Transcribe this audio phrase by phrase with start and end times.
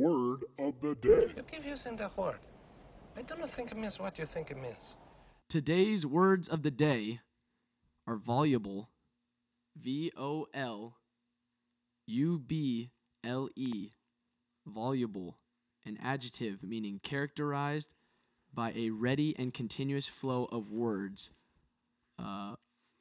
[0.00, 1.32] word of the day.
[1.36, 2.38] You keep using that word.
[3.16, 4.96] I don't think it means what you think it means.
[5.48, 7.20] Today's words of the day
[8.06, 8.88] are voluble.
[9.76, 10.96] V O L
[12.06, 12.90] U B
[13.24, 13.90] L E.
[14.66, 15.36] Voluble.
[15.84, 17.94] An adjective meaning characterized
[18.52, 21.30] by a ready and continuous flow of words.
[22.18, 22.56] Uh,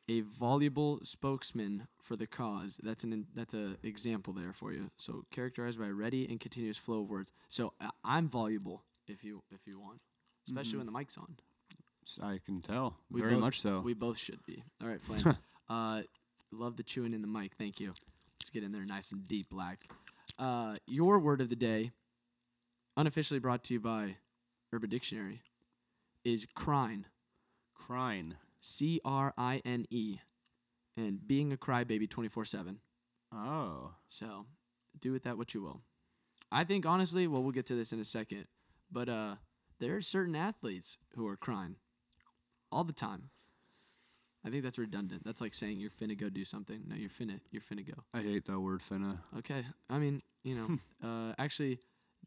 [0.09, 2.79] a voluble spokesman for the cause.
[2.81, 4.89] That's an that's a example there for you.
[4.97, 7.31] So characterized by a ready and continuous flow of words.
[7.47, 10.01] So uh, I'm voluble if you if you want,
[10.47, 11.37] especially when the mic's on.
[12.23, 12.97] I can tell.
[13.11, 13.81] We Very both- much so.
[13.81, 14.63] We both should be.
[14.81, 15.37] All right, Flan.
[15.69, 16.01] uh,
[16.51, 17.53] love the chewing in the mic.
[17.55, 17.93] Thank you.
[18.41, 19.81] Let's get in there nice and deep, black.
[20.39, 21.91] Uh, your word of the day,
[22.97, 24.15] unofficially brought to you by
[24.73, 25.41] Urban Dictionary,
[26.23, 27.05] is crine.
[27.75, 28.35] Crying.
[28.61, 30.19] C R I N E,
[30.97, 32.79] and being a crybaby twenty four seven.
[33.33, 33.91] Oh.
[34.07, 34.45] So,
[34.99, 35.81] do with that what you will.
[36.51, 38.47] I think honestly, well, we'll get to this in a second,
[38.91, 39.35] but uh,
[39.79, 41.75] there are certain athletes who are crying
[42.71, 43.29] all the time.
[44.45, 45.23] I think that's redundant.
[45.25, 46.83] That's like saying you're finna go do something.
[46.87, 47.39] No, you're finna.
[47.51, 48.03] You're finna go.
[48.13, 49.19] I hate that word, finna.
[49.39, 49.65] Okay.
[49.89, 51.79] I mean, you know, uh, actually,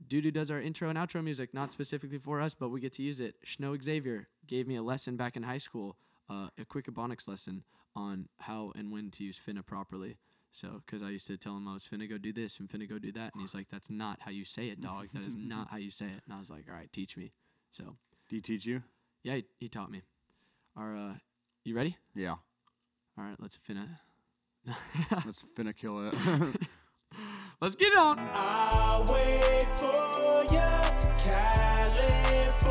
[0.09, 3.03] Dudu does our intro and outro music, not specifically for us, but we get to
[3.03, 3.37] use it.
[3.47, 5.97] Schno Xavier gave me a lesson back in high school,
[6.33, 10.17] uh, a quick ebonics lesson on how and when to use finna properly.
[10.51, 12.89] So, because I used to tell him I was finna go do this and finna
[12.89, 15.09] go do that, and he's like, "That's not how you say it, dog.
[15.15, 17.33] That is not how you say it." And I was like, "All right, teach me."
[17.71, 17.97] So,
[18.29, 18.83] Do you teach you?
[19.23, 20.03] yeah, he, he taught me.
[20.77, 21.15] Are uh,
[21.65, 21.97] you ready?
[22.15, 22.37] Yeah.
[23.17, 23.89] All right, let's finna.
[25.27, 26.15] Let's finna kill it.
[27.61, 28.19] let's get on.
[28.33, 30.83] I'll wait for ya,
[31.19, 32.63] California.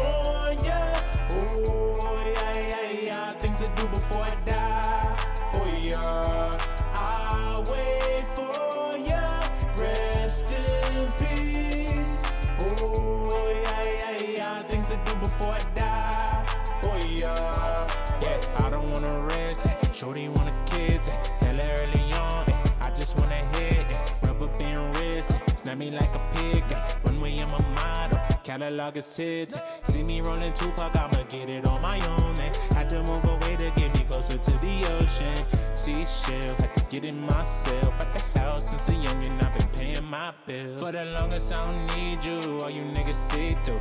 [1.32, 3.34] Oh, yeah, yeah, yeah.
[3.34, 5.16] Things to do before I die.
[5.54, 6.58] Oh, yeah.
[6.94, 9.42] I'll wait for ya.
[9.78, 12.24] Rest in peace.
[12.60, 14.64] Oh, yeah, yeah, yeah.
[14.64, 16.46] Things to do before I die.
[16.84, 17.88] Oh, yeah.
[18.22, 19.68] Yeah, I don't wanna rest.
[19.94, 21.10] Shorty want a kids.
[21.40, 22.46] Hella early on.
[22.82, 23.92] I just wanna hit.
[24.24, 25.40] Rubber band wrist.
[25.56, 26.64] Snap me like a pig.
[27.06, 28.20] Runway, I'm a model.
[28.44, 29.58] Catalog is hits.
[29.84, 32.36] See me rolling Tupac, I'ma get it on my own.
[32.40, 35.78] And to move away to get me closer to the ocean.
[35.78, 38.02] Seashell, had to get it myself.
[38.02, 40.82] At the house since a youngin', I've been paying my bills.
[40.82, 42.60] For the longest, I don't need you.
[42.60, 43.80] All you niggas see through.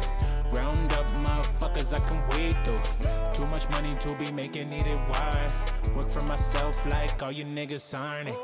[0.52, 3.34] Round up motherfuckers, I can wait through.
[3.34, 5.52] Too much money to be making, need it wide.
[5.96, 8.38] Work for myself like all you niggas aren't it.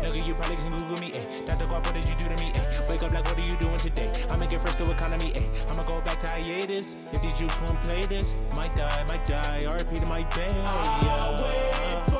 [0.00, 1.44] Nigga, you probably can Google me, eh.
[1.46, 1.64] Dr.
[1.66, 2.75] Guap, what did you do to me, eh?
[2.88, 4.10] Wake up like, what are you doing today?
[4.30, 5.42] I make it first to economy, eh.
[5.70, 6.96] I'ma go back to hiatus.
[7.12, 9.60] If these jukes won't play this, might die, might die.
[9.64, 10.54] RP to my band.
[10.68, 12.15] I'll wait for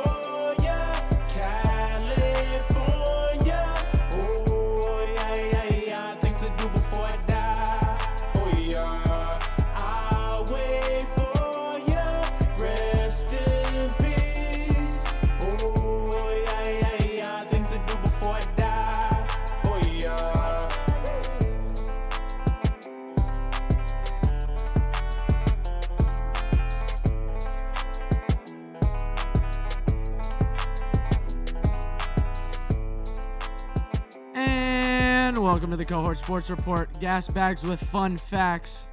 [35.57, 37.01] welcome to the Cohort Sports Report.
[37.01, 38.93] Gas bags with fun facts.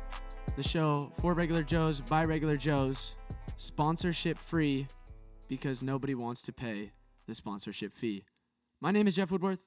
[0.56, 3.18] The show for regular Joes by regular Joes.
[3.57, 4.88] Sponsorship free
[5.50, 6.94] because nobody wants to pay
[7.28, 8.24] the sponsorship fee.
[8.79, 9.62] My name is Jeff Woodworth,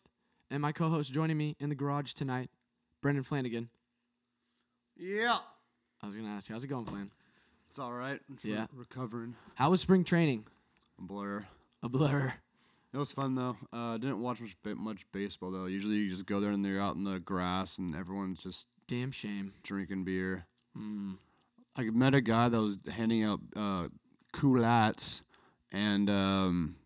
[0.50, 2.48] and my co host joining me in the garage tonight,
[3.02, 3.68] Brendan Flanagan.
[4.96, 5.36] yeah.
[6.02, 7.10] I was going to ask you, how's it going, Flan?
[7.68, 8.20] It's all right.
[8.32, 8.68] It's re- Yeah.
[8.74, 9.34] recovering.
[9.56, 10.46] How was spring training?
[10.98, 11.44] A blur.
[11.82, 12.32] A blur.
[12.96, 13.58] It was fun though.
[13.74, 15.66] Uh, didn't watch much much baseball though.
[15.66, 19.10] Usually you just go there and they're out in the grass and everyone's just Damn
[19.10, 19.52] shame.
[19.62, 20.46] drinking beer.
[20.74, 21.18] Mm.
[21.76, 23.88] I met a guy that was handing out uh,
[24.32, 25.20] culottes
[25.70, 26.76] and um,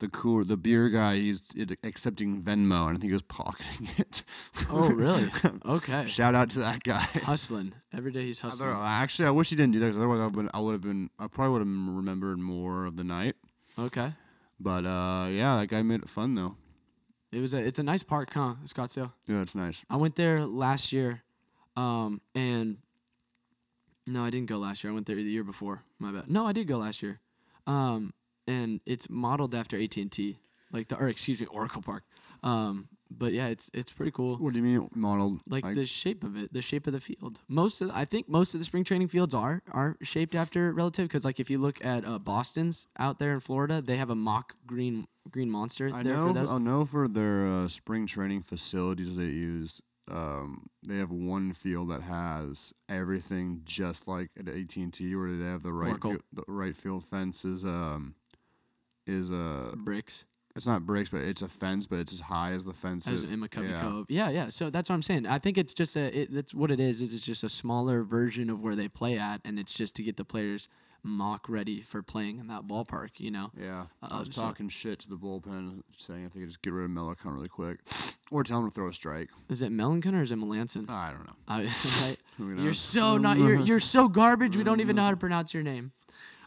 [0.00, 1.16] the cool the beer guy.
[1.16, 1.42] He's
[1.84, 4.22] accepting Venmo and I think he was pocketing it.
[4.70, 5.30] Oh, really?
[5.66, 6.06] Okay.
[6.08, 7.00] Shout out to that guy.
[7.22, 7.74] Hustling.
[7.92, 8.70] Every day he's hustling.
[8.70, 8.80] don't.
[8.82, 11.10] Actually, I wish he didn't do that because otherwise I would I would have been
[11.18, 13.34] I probably would have remembered more of the night.
[13.78, 14.14] Okay.
[14.58, 16.56] But uh, yeah, that guy made it fun though.
[17.32, 19.12] It was a it's a nice park, huh, Scottsdale?
[19.26, 19.84] Yeah, it's nice.
[19.90, 21.22] I went there last year,
[21.76, 22.78] um, and
[24.06, 24.92] no, I didn't go last year.
[24.92, 25.82] I went there the year before.
[25.98, 26.30] My bad.
[26.30, 27.20] No, I did go last year,
[27.66, 28.14] um,
[28.46, 30.38] and it's modeled after AT and T,
[30.72, 32.04] like the or excuse me, Oracle Park.
[32.42, 34.36] Um, but yeah, it's it's pretty cool.
[34.36, 35.40] What do you mean modeled?
[35.48, 37.40] Like the shape of it, the shape of the field.
[37.48, 41.08] Most of I think most of the spring training fields are are shaped after relative
[41.08, 44.14] because like if you look at uh, Boston's out there in Florida, they have a
[44.14, 46.28] mock green green monster I there know.
[46.28, 46.52] for those.
[46.52, 49.80] I know for their uh, spring training facilities they use.
[50.10, 55.32] um, they have one field that has everything just like at AT and T, where
[55.36, 58.14] they have the right field, the right field fence is um
[59.06, 60.24] is uh Bricks.
[60.56, 63.22] It's not bricks, but it's a fence, but it's as high as the fence As
[63.22, 63.30] is.
[63.30, 63.80] in McCovey yeah.
[63.80, 64.06] Cove.
[64.08, 64.48] Yeah, yeah.
[64.48, 65.26] So that's what I'm saying.
[65.26, 66.22] I think it's just a.
[66.22, 67.00] It, that's what it is.
[67.02, 70.02] Is it's just a smaller version of where they play at, and it's just to
[70.02, 70.68] get the players
[71.02, 73.10] mock ready for playing in that ballpark.
[73.18, 73.50] You know.
[73.60, 76.62] Yeah, I Uh, was so- talking shit to the bullpen, saying if they could just
[76.62, 77.80] get rid of Melancon really quick,
[78.30, 79.28] or tell him to throw a strike.
[79.50, 80.88] Is it Melanson or is it Melanson?
[80.88, 81.36] I don't know.
[81.46, 82.16] I?
[82.62, 83.36] You're so not.
[83.38, 84.56] You're you're so garbage.
[84.56, 85.92] We don't even know how to pronounce your name.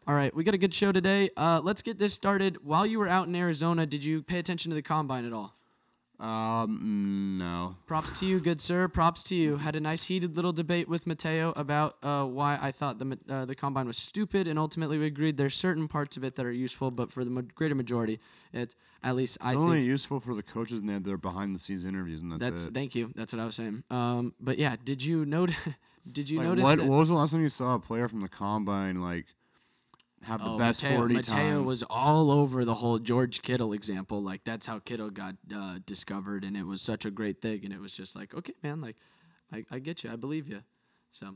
[0.09, 1.29] All right, we got a good show today.
[1.37, 2.57] Uh, let's get this started.
[2.65, 5.53] While you were out in Arizona, did you pay attention to the combine at all?
[6.19, 7.75] Um, no.
[7.85, 8.87] Props to you, good sir.
[8.87, 9.57] Props to you.
[9.57, 13.45] Had a nice heated little debate with Mateo about uh, why I thought the uh,
[13.45, 16.51] the combine was stupid, and ultimately we agreed there's certain parts of it that are
[16.51, 18.19] useful, but for the ma- greater majority,
[18.51, 21.59] it's at least I It's think only useful for the coaches and their behind the
[21.59, 22.73] scenes interviews, and that's, that's it.
[22.73, 23.11] thank you.
[23.15, 23.83] That's what I was saying.
[23.91, 25.51] Um, but yeah, did you note?
[26.11, 26.63] did you Like, notice?
[26.63, 29.27] what, that- what was the last time you saw a player from the combine like
[30.23, 31.65] have the Oh, best Mateo, 40 Mateo time?
[31.65, 34.21] was all over the whole George Kittle example.
[34.21, 37.61] Like that's how Kittle got uh, discovered, and it was such a great thing.
[37.63, 38.95] And it was just like, okay, man, like
[39.51, 40.61] I, I get you, I believe you.
[41.11, 41.35] So,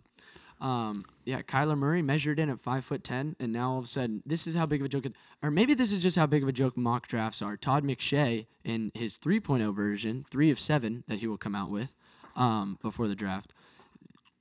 [0.61, 3.87] um, yeah, Kyler Murray measured in at five foot ten, and now all of a
[3.87, 6.25] sudden, this is how big of a joke, it, or maybe this is just how
[6.27, 7.57] big of a joke mock drafts are.
[7.57, 11.95] Todd McShay in his 3.0 version, three of seven that he will come out with
[12.35, 13.53] um, before the draft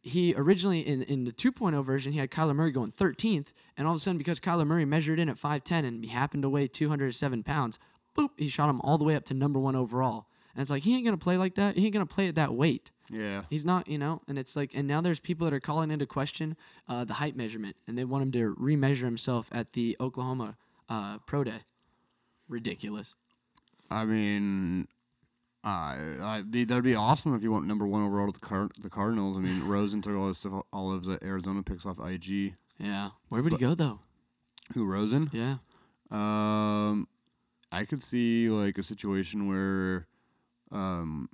[0.02, 3.94] he originally in, in the 2.0 version he had Kyler Murray going 13th, and all
[3.94, 6.66] of a sudden because Kyler Murray measured in at 5'10 and he happened to weigh
[6.66, 7.78] 207 pounds,
[8.18, 10.26] boop, he shot him all the way up to number one overall.
[10.54, 11.76] And it's like he ain't gonna play like that.
[11.76, 12.90] He ain't gonna play at that weight.
[13.08, 13.44] yeah.
[13.48, 14.20] He's not, you know.
[14.28, 16.56] And it's like, and now there's people that are calling into question
[16.88, 20.56] uh, the height measurement, and they want him to remeasure himself at the Oklahoma
[20.88, 21.60] uh, Pro Day.
[22.48, 23.14] Ridiculous.
[23.90, 24.88] I mean,
[25.64, 28.90] I, I that'd be awesome if you went number one overall to the, Card- the
[28.90, 29.36] Cardinals.
[29.36, 32.54] I mean, Rosen took all his stuff, all of the Arizona picks off IG.
[32.78, 33.10] Yeah.
[33.28, 34.00] Where would he go though?
[34.74, 35.30] Who Rosen?
[35.32, 35.56] Yeah.
[36.10, 37.06] Um,
[37.70, 40.06] I could see like a situation where,
[40.72, 41.28] um,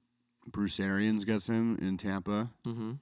[0.46, 2.50] Bruce Arians gets him in Tampa.
[2.66, 2.92] Mm-hmm.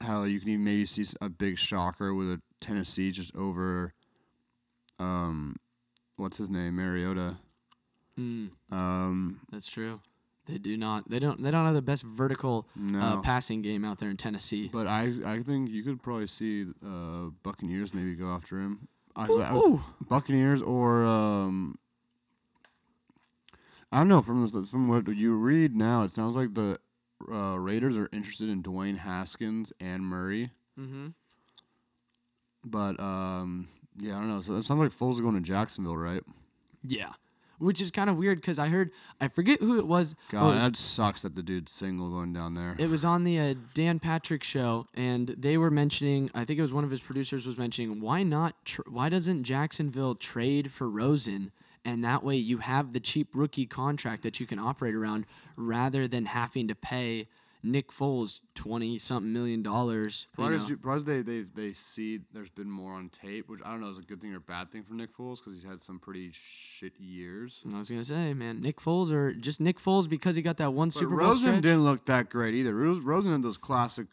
[0.00, 3.94] How you can even maybe see a big shocker with a Tennessee just over,
[4.98, 5.56] um,
[6.16, 7.36] what's his name, Mariota.
[8.18, 10.00] Mm, Um, that's true.
[10.46, 11.08] They do not.
[11.10, 11.42] They don't.
[11.42, 13.00] They don't have the best vertical no.
[13.00, 14.70] uh, passing game out there in Tennessee.
[14.72, 18.88] But I I think you could probably see uh, Buccaneers maybe go after him.
[19.16, 19.78] I, I.
[20.08, 21.78] Buccaneers or um,
[23.90, 26.78] I don't know from from what you read now, it sounds like the
[27.30, 30.50] uh, Raiders are interested in Dwayne Haskins and Murray.
[30.78, 31.08] Mm-hmm.
[32.64, 34.40] But um, yeah, I don't know.
[34.40, 36.22] So it sounds like Foles is going to Jacksonville, right?
[36.82, 37.12] Yeah,
[37.58, 40.14] which is kind of weird because I heard I forget who it was.
[40.18, 42.74] Oh, God, it was, that sucks that the dude's single going down there.
[42.78, 46.30] it was on the uh, Dan Patrick show, and they were mentioning.
[46.34, 48.54] I think it was one of his producers was mentioning why not?
[48.64, 51.52] Tr- why doesn't Jacksonville trade for Rosen?
[51.84, 55.24] And that way you have the cheap rookie contract that you can operate around,
[55.56, 57.28] rather than having to pay
[57.70, 60.26] Nick Foles twenty something million dollars.
[60.38, 60.44] you
[60.84, 60.96] know?
[60.98, 64.02] they, they they see there's been more on tape, which I don't know is a
[64.02, 66.92] good thing or a bad thing for Nick Foles because he's had some pretty shit
[66.98, 67.62] years.
[67.72, 70.72] I was gonna say, man, Nick Foles or just Nick Foles because he got that
[70.72, 72.74] one But Super Bowl Rosen didn't look that great either.
[72.74, 74.06] Rosen had those classic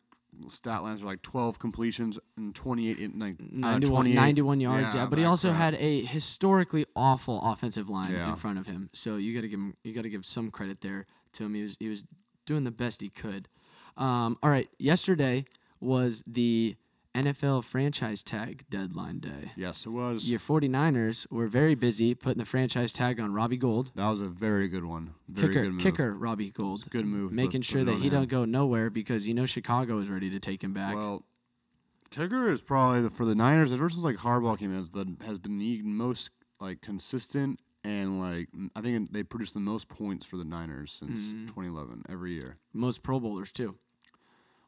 [0.50, 4.96] stat lines were like 12 completions and 28 in like uh, 91, 28 91 yards,
[4.96, 5.06] yeah.
[5.06, 5.62] But he also crap.
[5.62, 8.30] had a historically awful offensive line Yeah.
[8.32, 8.90] in front of him.
[8.94, 11.54] So you got to give him, you got to give some credit there to him.
[11.54, 12.04] He was, he was
[12.46, 13.48] doing the best he could.
[13.98, 15.46] Um, all right, yesterday
[15.80, 16.76] was the
[17.16, 19.52] NFL franchise tag deadline day.
[19.56, 20.28] Yes, it was.
[20.30, 24.28] Your 49ers were very busy putting the franchise tag on Robbie Gould, That was a
[24.28, 25.14] very good one.
[25.30, 25.82] Very kicker, good move.
[25.84, 27.32] kicker Robbie Gould, good move.
[27.32, 28.12] making Put- sure put that he him.
[28.14, 30.96] don't go nowhere because you know Chicago is ready to take him back.
[30.96, 31.24] Well,
[32.10, 33.72] kicker is probably the, for the Niners.
[33.72, 34.78] Ever since like Harbaugh came in,
[35.24, 40.26] has been the most like consistent and like I think they produced the most points
[40.26, 41.48] for the Niners since Mhm.
[41.48, 42.58] 2011 every year.
[42.74, 43.76] Most Pro Bowlers too.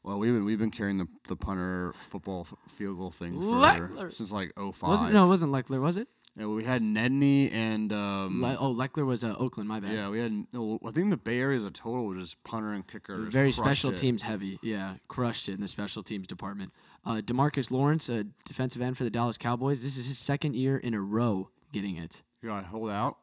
[0.03, 3.47] Well, we've been we've been carrying the the punter football f- field goal thing for
[3.47, 4.11] Lechler.
[4.13, 4.89] since like 05.
[4.89, 6.07] Wasn't no, it wasn't Lechler, was it?
[6.37, 9.69] Yeah, we had Nedney and um, Le- oh, Lechler was uh, Oakland.
[9.69, 9.93] My bad.
[9.93, 10.33] yeah, we had.
[10.51, 13.17] No, I think the Bay Area as a total was just punter and kicker.
[13.21, 13.97] Very special it.
[13.97, 14.59] teams heavy.
[14.61, 16.73] Yeah, crushed it in the special teams department.
[17.05, 19.81] Uh, Demarcus Lawrence, a defensive end for the Dallas Cowboys.
[19.81, 22.21] This is his second year in a row getting it.
[22.45, 23.17] You got to hold out.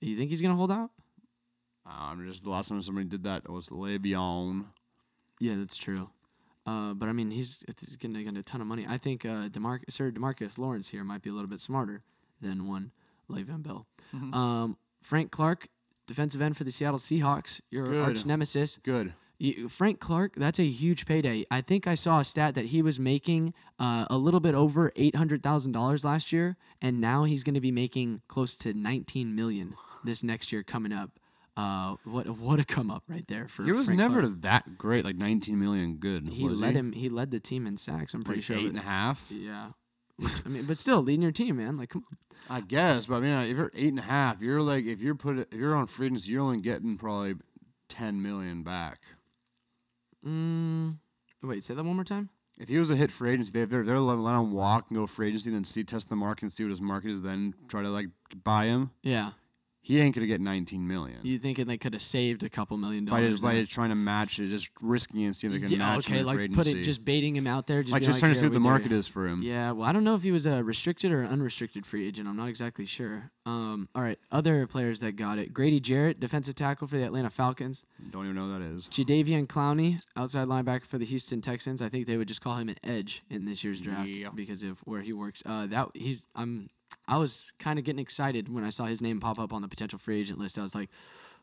[0.00, 0.90] You think he's gonna hold out?
[1.84, 4.66] Um, just the last time somebody did that was Le'Veon.
[5.40, 6.10] Yeah, that's true.
[6.64, 8.86] Uh, but I mean, he's he's gonna get a ton of money.
[8.88, 12.02] I think uh, Demarc- Sir Demarcus Lawrence here might be a little bit smarter
[12.40, 12.92] than one
[13.28, 13.84] Le'Veon Bell.
[14.32, 15.66] Um, Frank Clark,
[16.06, 18.04] defensive end for the Seattle Seahawks, your Good.
[18.04, 18.78] arch nemesis.
[18.84, 19.12] Good.
[19.68, 21.44] Frank Clark, that's a huge payday.
[21.50, 24.92] I think I saw a stat that he was making uh, a little bit over
[24.96, 28.72] eight hundred thousand dollars last year, and now he's going to be making close to
[28.72, 31.10] nineteen million this next year coming up.
[31.56, 34.40] Uh, what what a come up right there for He was Frank never Clark.
[34.42, 36.26] that great, like 19 million good.
[36.28, 36.78] He led he?
[36.78, 36.92] him.
[36.92, 38.14] He led the team in sacks.
[38.14, 38.56] I'm pretty like sure.
[38.56, 39.26] eight and a half.
[39.30, 39.72] Yeah.
[40.16, 41.76] Which, I mean, but still leading your team, man.
[41.76, 42.16] Like, come on.
[42.56, 45.14] I guess, but I mean, if you're eight and a half, you're like if you're
[45.14, 47.34] put if you're on free agency, you're only getting probably
[47.90, 49.00] 10 million back.
[50.26, 50.96] Mm,
[51.42, 52.28] wait, say that one more time.
[52.58, 54.98] If he was a hit for agency, they, they're they're let let him walk and
[54.98, 57.54] go free agency, then see test the market and see what his market is, then
[57.68, 58.06] try to like
[58.44, 58.90] buy him.
[59.02, 59.30] Yeah.
[59.84, 61.18] He ain't gonna get 19 million.
[61.24, 63.32] You thinking they could have saved a couple million by dollars?
[63.32, 63.62] just, by there.
[63.62, 66.06] just trying to match it, just risking it and seeing if they can yeah, match
[66.06, 66.82] okay, him in like free put agency.
[66.82, 68.54] it, just baiting him out there, just like being just trying to see "Here, what
[68.54, 69.42] the market you." is for him.
[69.42, 72.28] Yeah, well, I don't know if he was a restricted or unrestricted free agent.
[72.28, 73.32] I'm not exactly sure.
[73.44, 77.28] Um, all right, other players that got it: Grady Jarrett, defensive tackle for the Atlanta
[77.30, 78.86] Falcons; Don't even know who that is.
[78.88, 81.82] Jadeveon Clowney, outside linebacker for the Houston Texans.
[81.82, 84.28] I think they would just call him an edge in this year's draft Yeah.
[84.34, 85.42] because of where he works.
[85.44, 86.68] Uh, that he's I'm
[87.08, 89.68] I was kind of getting excited when I saw his name pop up on the
[89.68, 90.56] potential free agent list.
[90.58, 90.90] I was like,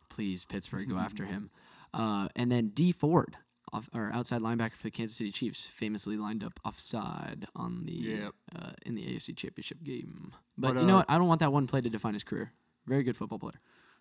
[0.10, 1.50] please Pittsburgh go after him.
[1.94, 3.36] Uh, and then Dee Ford,
[3.73, 7.93] off, or outside linebacker for the Kansas City Chiefs, famously lined up offside on the
[7.93, 8.33] Yep.
[8.55, 10.33] uh, in the AFC Championship game.
[10.57, 11.05] But, But, you know uh, what?
[11.09, 12.51] I don't want that one play to define his career.
[12.88, 13.59] Very good football player.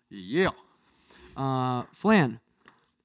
[0.09, 0.49] Yeah.
[1.37, 2.39] Uh, Flan,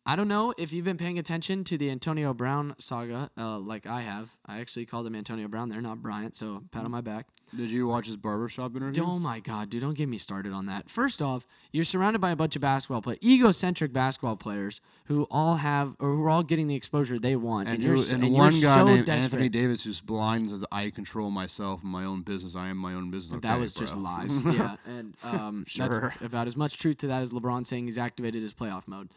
[0.06, 3.86] I don't know if you've been paying attention to the Antonio Brown saga, uh, like
[3.86, 4.36] I have.
[4.44, 6.36] I actually called him Antonio Brown They're not Bryant.
[6.36, 7.26] So pat on my back.
[7.56, 9.02] Did you watch his barbershop interview?
[9.04, 9.80] Oh my God, dude!
[9.82, 10.90] Don't get me started on that.
[10.90, 15.56] First off, you're surrounded by a bunch of basketball players, egocentric basketball players who all
[15.56, 18.32] have or who are all getting the exposure they want, and, And, you're and, and
[18.32, 19.24] one you're guy so named desperate.
[19.24, 22.56] Anthony Davis who's blind says, "I control myself and my own business.
[22.56, 24.42] I am my own business." that Okay, was just lies.
[24.44, 25.88] yeah, and um, Sure.
[26.10, 29.08] that's about as much truth to that as LeBron saying he's activated his playoff mode.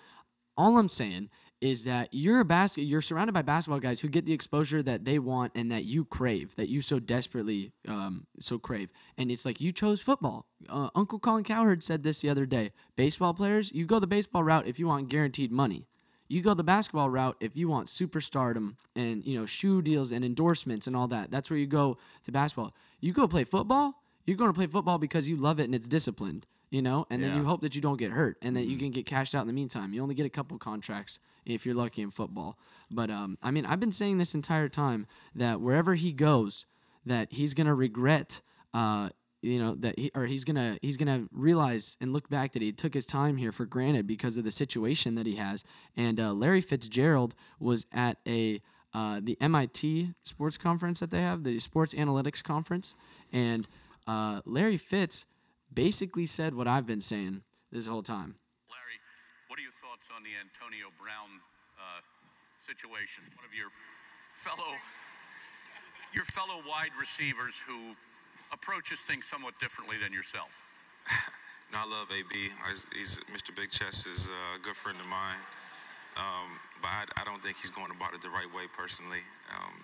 [0.57, 2.83] All I'm saying is that you're a basket.
[2.83, 6.05] You're surrounded by basketball guys who get the exposure that they want and that you
[6.05, 8.89] crave, that you so desperately um, so crave.
[9.17, 10.45] And it's like you chose football.
[10.69, 12.71] Uh, Uncle Colin Cowherd said this the other day.
[12.95, 15.87] Baseball players, you go the baseball route if you want guaranteed money.
[16.29, 20.25] You go the basketball route if you want superstardom and you know shoe deals and
[20.25, 21.31] endorsements and all that.
[21.31, 22.73] That's where you go to basketball.
[22.99, 23.95] You go play football.
[24.25, 27.05] You're going to play football because you love it and it's disciplined, you know.
[27.09, 29.36] And then you hope that you don't get hurt and that you can get cashed
[29.36, 29.93] out in the meantime.
[29.93, 32.57] You only get a couple contracts if you're lucky in football.
[32.91, 36.65] But um, I mean, I've been saying this entire time that wherever he goes,
[37.05, 38.41] that he's gonna regret.
[38.74, 39.09] Uh,
[39.43, 42.71] you know that he or he's gonna he's gonna realize and look back that he
[42.71, 45.63] took his time here for granted because of the situation that he has.
[45.95, 48.62] And uh, Larry Fitzgerald was at a
[48.93, 52.95] uh, the MIT sports conference that they have, the sports analytics conference,
[53.31, 53.67] and
[54.07, 55.25] uh, Larry Fitz
[55.74, 58.36] basically said what I've been saying this whole time.
[58.69, 58.97] Larry,
[59.47, 61.41] what are your thoughts on the Antonio Brown
[61.77, 62.01] uh,
[62.65, 63.24] situation?
[63.36, 63.69] One of your
[64.33, 64.75] fellow
[66.13, 67.93] your fellow wide receivers who
[68.51, 70.65] approaches things somewhat differently than yourself.
[71.67, 72.31] No, I love AB.
[72.63, 73.53] I, he's Mr.
[73.53, 75.36] Big Chest is a good friend of mine,
[76.15, 79.19] um, but I, I don't think he's going about it the right way personally.
[79.51, 79.75] Um,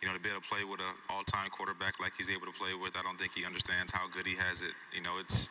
[0.00, 2.56] you know, to be able to play with an all-time quarterback like he's able to
[2.56, 4.72] play with, I don't think he understands how good he has it.
[4.94, 5.50] You know, it's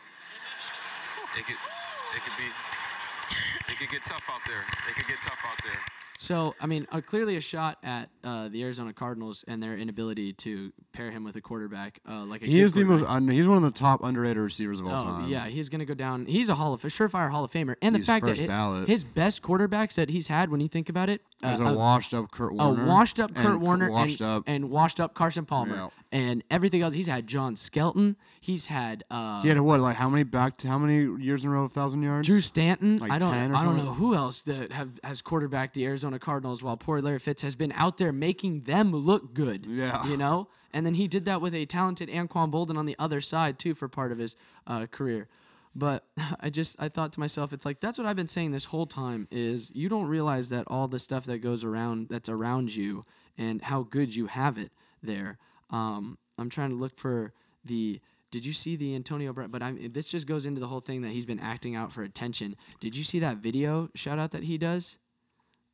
[1.38, 1.60] it could
[2.16, 2.50] it could be
[3.70, 4.66] it could get tough out there.
[4.90, 5.99] It could get tough out there.
[6.22, 10.34] So, I mean, uh, clearly a shot at uh, the Arizona Cardinals and their inability
[10.34, 13.06] to pair him with a quarterback uh, like a He is the most.
[13.32, 15.30] he's one of the top underrated receivers of all Oh time.
[15.30, 16.26] yeah, he's gonna go down.
[16.26, 18.90] He's a Hall of a surefire Hall of Famer, and the He's fact that ballot.
[18.90, 22.14] his best quarterbacks that he's had, when you think about it, uh, a a- washed
[22.14, 22.86] up Kurt a Warner.
[22.86, 24.44] washed up and Kurt Warner washed and, up.
[24.46, 25.90] and washed up Carson Palmer Yeah.
[26.12, 26.96] And everything else.
[26.96, 28.16] He's had John Skelton.
[28.42, 29.80] He's had uh, he had what?
[29.80, 30.58] Like how many back?
[30.58, 31.66] To, how many years in a row?
[31.66, 32.28] of thousand yards.
[32.28, 32.98] Drew Stanton.
[32.98, 33.32] Like I don't.
[33.32, 36.78] 10 or I don't know who else that have has quarterbacked the Arizona Cardinals while
[36.78, 39.68] poor Larry Fitz has been out there making them look good.
[39.68, 40.06] Yeah.
[40.08, 43.22] You know, and then he did that with a talented Anquan Boldin on the other
[43.22, 44.36] side too for part of his
[44.66, 45.28] uh, career.
[45.76, 46.06] But
[46.40, 48.86] I just I thought to myself, it's like that's what I've been saying this whole
[48.86, 53.06] time is you don't realize that all the stuff that goes around that's around you
[53.38, 55.38] and how good you have it there.
[55.70, 57.34] Um, I'm trying to look for
[57.64, 58.00] the.
[58.32, 59.50] Did you see the Antonio Brown?
[59.50, 62.04] But I this just goes into the whole thing that he's been acting out for
[62.04, 62.56] attention.
[62.80, 64.98] Did you see that video shout out that he does?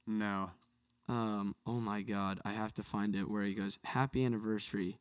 [0.08, 0.52] No.
[1.08, 4.98] Um, oh my God, I have to find it where he goes, "Happy anniversary,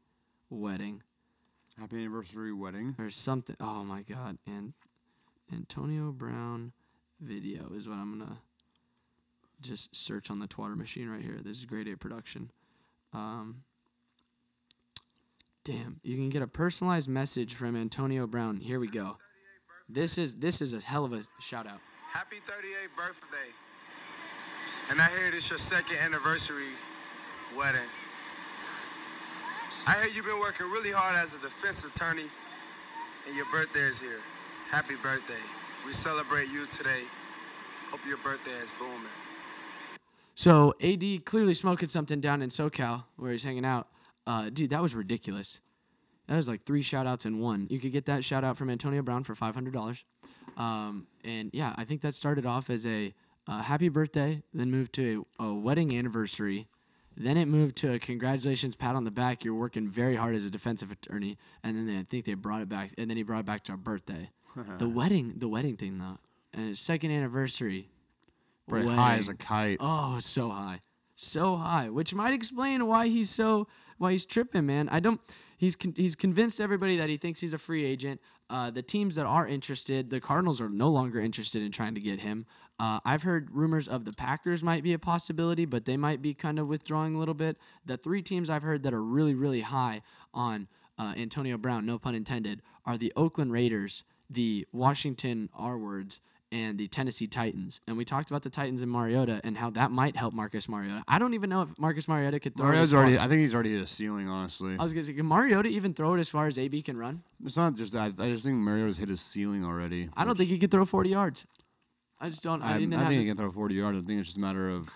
[0.51, 1.03] wedding."
[1.79, 2.95] Happy anniversary wedding.
[2.99, 3.57] or something.
[3.61, 4.39] Oh my god!
[4.47, 4.75] And
[5.53, 6.73] Antonio Brown
[7.21, 8.39] video is what I'm gonna
[9.61, 11.41] just search on the Twitter machine right here.
[11.43, 12.51] This is Grade A production.
[13.13, 13.63] Um,
[15.65, 18.61] damn, you can get a personalized message from Antonio Brown.
[18.61, 19.17] Here we go.
[19.89, 21.81] This is this is a hell of a shout out.
[22.13, 23.51] Happy 38th birthday.
[24.91, 26.75] And I hear it's your second anniversary
[27.57, 27.81] wedding.
[29.87, 32.27] I hear you've been working really hard as a defense attorney,
[33.27, 34.21] and your birthday is here.
[34.71, 35.43] Happy birthday.
[35.87, 37.05] We celebrate you today.
[37.91, 39.01] Hope your birthday is booming.
[40.35, 43.89] So AB clearly smoking something down in SoCal where he's hanging out.
[44.27, 45.61] Uh, dude, that was ridiculous.
[46.27, 47.67] That was like three shout outs in one.
[47.71, 50.05] You could get that shout out from Antonio Brown for $500.
[50.57, 53.13] Um, and yeah, I think that started off as a
[53.47, 56.67] uh, happy birthday, then moved to a, a wedding anniversary.
[57.17, 59.45] Then it moved to a congratulations pat on the back.
[59.45, 61.37] You're working very hard as a defensive attorney.
[61.63, 62.93] And then they, I think they brought it back.
[62.97, 64.31] And then he brought it back to our birthday.
[64.79, 66.19] the wedding, the wedding thing though.
[66.53, 67.89] And his second anniversary.
[68.69, 69.77] Pretty high as a kite.
[69.81, 70.81] Oh, it's so high,
[71.17, 73.67] so high, which might explain why he's so
[73.99, 74.89] why he's tripping, man.
[74.89, 75.21] I don't.
[75.57, 78.21] He's con- he's convinced everybody that he thinks he's a free agent.
[78.51, 82.01] Uh, the teams that are interested, the Cardinals are no longer interested in trying to
[82.01, 82.47] get him.
[82.79, 86.35] Uh, I've heard rumors of the Packers might be a possibility, but they might be
[86.35, 87.57] kind of withdrawing a little bit.
[87.87, 91.99] The three teams I've heard that are really really high on uh, Antonio Brown, no
[91.99, 96.21] pun intended, are the Oakland Raiders, the Washington R words,
[96.55, 97.81] and the Tennessee Titans.
[97.89, 101.03] And we talked about the Titans and Mariota and how that might help Marcus Mariota.
[101.09, 102.67] I don't even know if Marcus Mariota could throw.
[102.67, 103.19] it Mariota's as far- already.
[103.19, 104.29] I think he's already hit a ceiling.
[104.29, 106.97] Honestly, I was gonna say, can Mariota even throw it as far as AB can
[106.97, 107.23] run?
[107.45, 108.15] it's not just that.
[108.19, 110.09] I just think Mariota's hit his ceiling already.
[110.17, 111.45] I don't think he could throw 40 yards.
[112.21, 112.63] I just don't.
[112.63, 113.99] I, I, didn't I think it he can throw 40 yards.
[113.99, 114.89] I think it's just a matter of.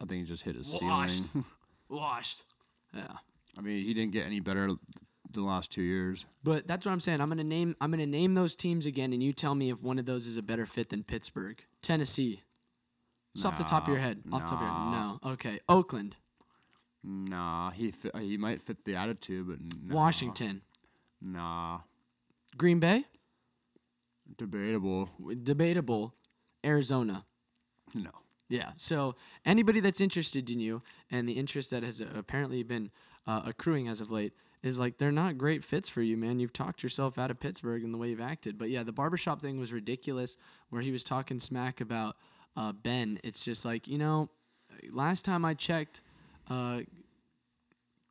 [0.00, 0.88] I think he just hit his ceiling.
[0.88, 1.24] Washed.
[1.32, 1.44] ceiling.
[1.88, 2.42] washed.
[2.94, 3.16] Yeah.
[3.58, 4.70] I mean, he didn't get any better
[5.32, 6.24] the last two years.
[6.42, 7.20] But that's what I'm saying.
[7.20, 7.76] I'm gonna name.
[7.80, 10.36] I'm gonna name those teams again, and you tell me if one of those is
[10.36, 11.62] a better fit than Pittsburgh.
[11.82, 12.42] Tennessee.
[13.34, 14.22] Just off the top of your head.
[14.32, 14.90] Off the top of your head.
[14.90, 15.32] No.
[15.32, 15.60] Okay.
[15.68, 16.16] Oakland.
[17.04, 20.62] Nah, he fit, he might fit the attitude, but nah, Washington.
[21.20, 21.80] Nah,
[22.56, 23.04] Green Bay.
[24.36, 25.08] debatable.
[25.42, 26.14] Debatable.
[26.64, 27.24] Arizona.
[27.94, 28.10] No.
[28.48, 28.72] Yeah.
[28.76, 32.90] So anybody that's interested in you and the interest that has uh, apparently been
[33.26, 36.38] uh, accruing as of late is like they're not great fits for you, man.
[36.38, 38.58] You've talked yourself out of Pittsburgh in the way you've acted.
[38.58, 40.36] But yeah, the barbershop thing was ridiculous
[40.70, 42.16] where he was talking smack about
[42.56, 43.18] uh, Ben.
[43.24, 44.30] It's just like, you know,
[44.90, 46.00] last time I checked,
[46.48, 46.80] uh,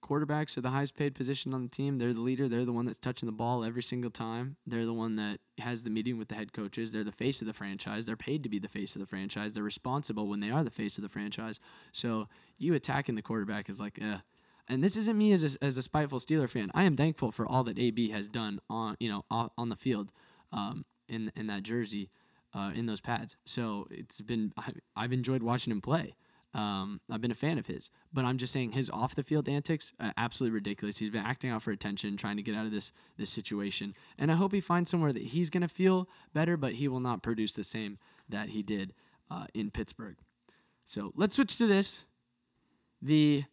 [0.03, 1.97] quarterbacks are the highest paid position on the team.
[1.97, 2.49] They're the leader.
[2.49, 4.57] They're the one that's touching the ball every single time.
[4.67, 6.91] They're the one that has the meeting with the head coaches.
[6.91, 8.05] They're the face of the franchise.
[8.05, 9.53] They're paid to be the face of the franchise.
[9.53, 11.59] They're responsible when they are the face of the franchise.
[11.93, 14.17] So you attacking the quarterback is like, eh.
[14.67, 16.71] And this isn't me as a, as a spiteful Steeler fan.
[16.73, 20.11] I am thankful for all that AB has done on you know on, the field,
[20.53, 22.09] um, in in that jersey,
[22.53, 23.35] uh, in those pads.
[23.45, 26.15] So it's been I, I've enjoyed watching him play.
[26.53, 29.47] Um, I've been a fan of his, but I'm just saying his off the field
[29.47, 30.97] antics uh, absolutely ridiculous.
[30.97, 34.31] He's been acting out for attention, trying to get out of this this situation, and
[34.31, 37.53] I hope he finds somewhere that he's gonna feel better, but he will not produce
[37.53, 37.97] the same
[38.27, 38.93] that he did
[39.29, 40.17] uh, in Pittsburgh.
[40.85, 42.03] So let's switch to this.
[43.01, 43.45] The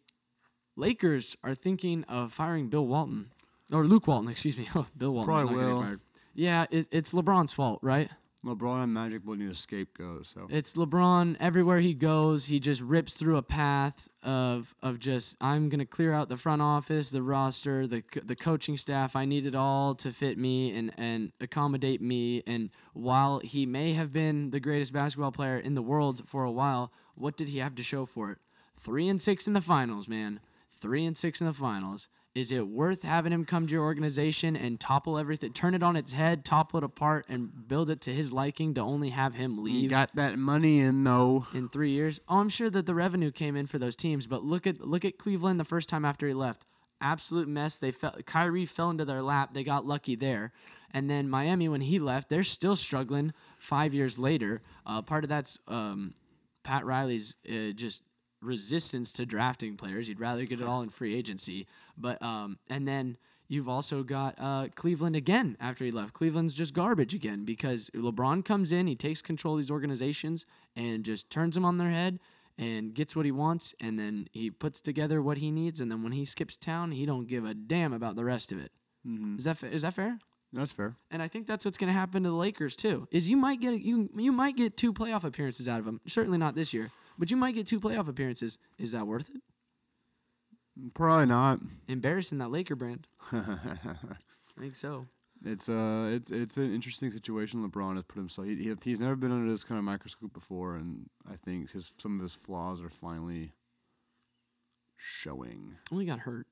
[0.75, 3.31] Lakers are thinking of firing Bill Walton
[3.71, 4.67] or Luke Walton, excuse me.
[4.75, 5.97] Oh, Bill Walton Probably will.
[6.33, 8.09] Yeah, it, it's LeBron's fault, right?
[8.45, 10.25] LeBron and Magic will need a scapegoat.
[10.25, 12.45] So It's LeBron everywhere he goes.
[12.45, 16.61] He just rips through a path of of just I'm gonna clear out the front
[16.61, 19.13] office, the roster, the co- the coaching staff.
[19.15, 22.41] I need it all to fit me and and accommodate me.
[22.47, 26.51] And while he may have been the greatest basketball player in the world for a
[26.51, 28.37] while, what did he have to show for it?
[28.79, 30.39] Three and six in the finals, man.
[30.81, 32.07] Three and six in the finals.
[32.35, 35.95] Is it worth having him come to your organization and topple everything, turn it on
[35.95, 39.61] its head, topple it apart, and build it to his liking to only have him
[39.63, 39.75] leave?
[39.75, 41.47] you got that money in though.
[41.53, 42.21] in three years.
[42.29, 45.05] Oh, I'm sure that the revenue came in for those teams, but look at look
[45.05, 46.65] at Cleveland the first time after he left.
[47.01, 47.77] Absolute mess.
[47.77, 48.15] They fell.
[48.25, 49.53] Kyrie fell into their lap.
[49.53, 50.53] They got lucky there,
[50.91, 54.61] and then Miami when he left, they're still struggling five years later.
[54.85, 56.13] Uh, part of that's um,
[56.63, 58.03] Pat Riley's uh, just
[58.41, 60.07] resistance to drafting players.
[60.07, 63.17] He'd rather get it all in free agency, but um, and then.
[63.51, 66.13] You've also got uh, Cleveland again after he left.
[66.13, 71.03] Cleveland's just garbage again because LeBron comes in, he takes control of these organizations and
[71.03, 72.19] just turns them on their head
[72.59, 76.03] and gets what he wants, and then he puts together what he needs, and then
[76.03, 78.71] when he skips town, he don't give a damn about the rest of it.
[79.39, 80.19] Is that fa- is that fair?
[80.51, 80.95] That's fair.
[81.09, 83.07] And I think that's what's going to happen to the Lakers too.
[83.11, 86.01] Is you might get you you might get two playoff appearances out of them.
[86.07, 88.57] Certainly not this year, but you might get two playoff appearances.
[88.79, 89.41] Is that worth it?
[90.93, 91.59] Probably not.
[91.87, 93.05] Embarrassing that Laker brand.
[93.31, 93.47] I
[94.57, 95.05] think so.
[95.45, 97.69] It's uh, it's it's an interesting situation.
[97.69, 98.47] LeBron has put himself.
[98.47, 101.93] He, he he's never been under this kind of microscope before, and I think his
[101.97, 103.51] some of his flaws are finally
[104.97, 105.75] showing.
[105.91, 106.47] Only got hurt.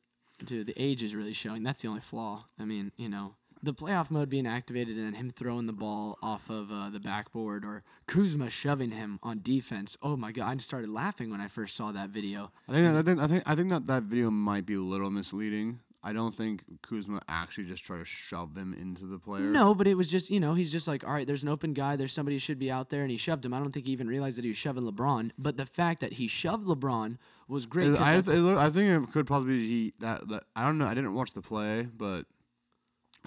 [0.45, 0.63] Too.
[0.63, 1.63] The age is really showing.
[1.63, 2.45] That's the only flaw.
[2.60, 6.50] I mean, you know, the playoff mode being activated and him throwing the ball off
[6.50, 9.98] of uh, the backboard or Kuzma shoving him on defense.
[10.02, 12.52] Oh my god, I just started laughing when I first saw that video.
[12.67, 15.10] I think I think I think I think that that video might be a little
[15.10, 15.80] misleading.
[16.04, 19.41] I don't think Kuzma actually just tried to shove him into the player.
[19.41, 21.74] No, but it was just, you know, he's just like, all right, there's an open
[21.74, 23.54] guy, there's somebody who should be out there, and he shoved him.
[23.54, 25.32] I don't think he even realized that he was shoving LeBron.
[25.38, 27.17] But the fact that he shoved LeBron
[27.50, 27.93] was great.
[27.96, 30.86] I, I, I think it could possibly be he that, that I don't know.
[30.86, 32.26] I didn't watch the play, but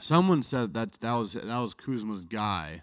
[0.00, 2.82] someone said that that was that was Kuzma's guy.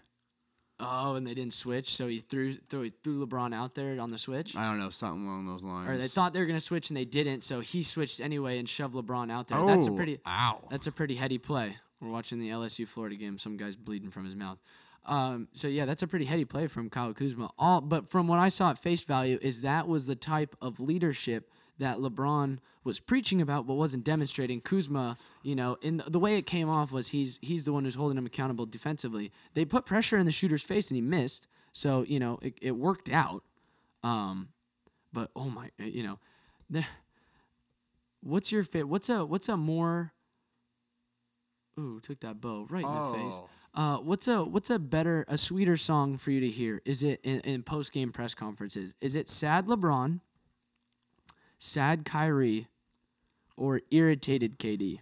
[0.80, 4.12] oh, and they didn't switch, so he threw, threw, he threw LeBron out there on
[4.12, 4.56] the switch.
[4.56, 5.90] I don't know something along those lines.
[5.90, 8.70] or they thought they were gonna switch and they didn't, so he switched anyway and
[8.70, 9.64] shoved LeBron out there.
[9.66, 10.60] that's a Oh, pretty ow.
[10.70, 11.78] that's a pretty heady play.
[12.00, 13.40] We're watching the LSU Florida game.
[13.40, 14.60] Some guy's bleeding from his mouth.
[15.04, 17.50] Um, so yeah, that's a pretty heady play from Kyle Kuzma.
[17.58, 20.80] All but from what I saw at face value is that was the type of
[20.80, 24.62] leadership that LeBron was preaching about but wasn't demonstrating.
[24.62, 27.96] Kuzma, you know, in the way it came off was he's he's the one who's
[27.96, 29.32] holding him accountable defensively.
[29.54, 31.48] They put pressure in the shooter's face and he missed.
[31.74, 33.44] So you know it, it worked out.
[34.04, 34.50] Um,
[35.13, 36.20] but oh my, you know,
[36.70, 36.88] there.
[38.22, 38.88] What's your fit?
[38.88, 40.13] What's a what's a more?
[41.80, 43.36] Ooh, took that bow right in the face.
[43.36, 43.50] Oh.
[43.76, 46.82] Uh, what's a what's a better a sweeter song for you to hear?
[46.84, 48.96] Is it in, in post game press conferences?
[49.02, 50.20] Is it sad LeBron,
[51.60, 52.67] sad Kyrie,
[53.56, 55.00] or irritated KD?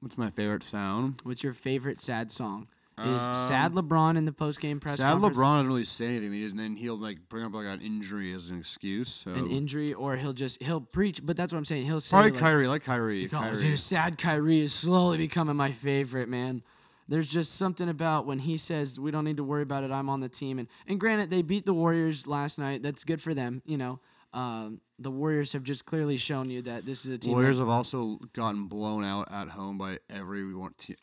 [0.00, 1.20] What's my favorite sound?
[1.22, 2.68] What's your favorite sad song?
[2.98, 6.06] Is sad LeBron in the post game press Um, Sad conference LeBron doesn't really say
[6.06, 6.32] anything.
[6.32, 9.10] He just, and then he'll like bring up like an injury as an excuse.
[9.10, 11.20] So an injury, or he'll just he'll preach?
[11.22, 11.84] But that's what I'm saying.
[11.84, 12.68] He'll say probably like, Kyrie.
[12.68, 13.26] Like Kyrie.
[13.26, 13.60] Oh, Kyrie.
[13.60, 16.62] dude, sad Kyrie is slowly becoming my favorite, man.
[17.06, 19.90] There's just something about when he says we don't need to worry about it.
[19.90, 22.82] I'm on the team, and and granted they beat the Warriors last night.
[22.82, 23.60] That's good for them.
[23.66, 24.00] You know,
[24.32, 27.32] um, the Warriors have just clearly shown you that this is a team.
[27.32, 30.52] Warriors have also gotten blown out at home by every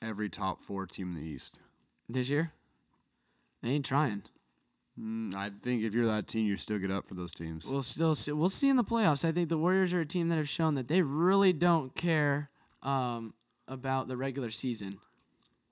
[0.02, 1.60] every top four team in the East.
[2.10, 2.52] this year,
[3.62, 4.24] they ain't trying.
[5.00, 7.66] Mm, I think if you're that team, you still get up for those teams.
[7.66, 9.26] We'll still see, we'll see in the playoffs.
[9.26, 12.50] I think the Warriors are a team that have shown that they really don't care
[12.84, 13.34] um,
[13.68, 15.00] about the regular season.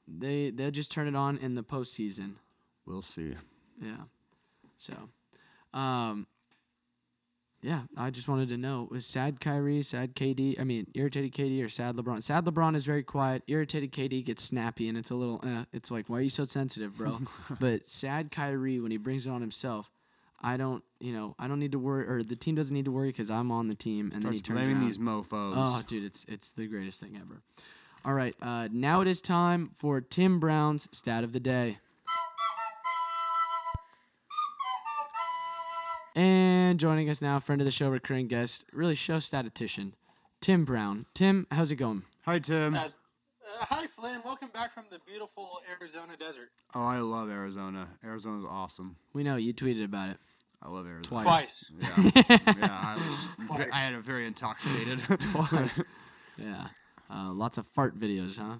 [0.08, 2.34] They they'll just turn it on in the postseason.
[2.86, 3.36] We'll see.
[3.82, 4.06] Yeah.
[4.78, 4.94] So,
[5.74, 6.26] um,
[7.62, 11.64] yeah, I just wanted to know was sad Kyrie, sad KD, I mean, irritated KD
[11.64, 12.24] or sad LeBron?
[12.24, 13.44] Sad LeBron is very quiet.
[13.48, 16.46] Irritated KD gets snappy and it's a little, eh, it's like, why are you so
[16.46, 17.20] sensitive, bro?
[17.60, 19.92] but sad Kyrie, when he brings it on himself,
[20.42, 22.92] I don't, you know, I don't need to worry, or the team doesn't need to
[22.92, 24.12] worry because I'm on the team.
[24.14, 24.86] And then he Starts turns blaming around.
[24.88, 25.54] these mofos.
[25.56, 27.42] Oh, dude, it's it's the greatest thing ever.
[28.04, 31.78] All right, uh, now it is time for Tim Brown's stat of the day.
[36.82, 39.94] Joining us now, friend of the show, recurring guest, really show statistician,
[40.42, 41.06] Tim Brown.
[41.14, 42.02] Tim, how's it going?
[42.26, 42.74] Hi, Tim.
[42.74, 42.88] Uh,
[43.60, 44.20] hi, Flynn.
[44.26, 46.50] Welcome back from the beautiful Arizona desert.
[46.74, 47.88] Oh, I love Arizona.
[48.04, 48.96] Arizona's awesome.
[49.14, 50.18] We know you tweeted about it.
[50.60, 51.22] I love Arizona.
[51.22, 51.72] Twice.
[51.80, 52.16] Twice.
[52.16, 52.70] Yeah, yeah.
[52.72, 53.28] I was.
[53.60, 55.02] ve- I had a very intoxicated.
[55.20, 55.80] Twice.
[56.38, 56.68] Yeah,
[57.14, 58.56] uh, lots of fart videos, huh?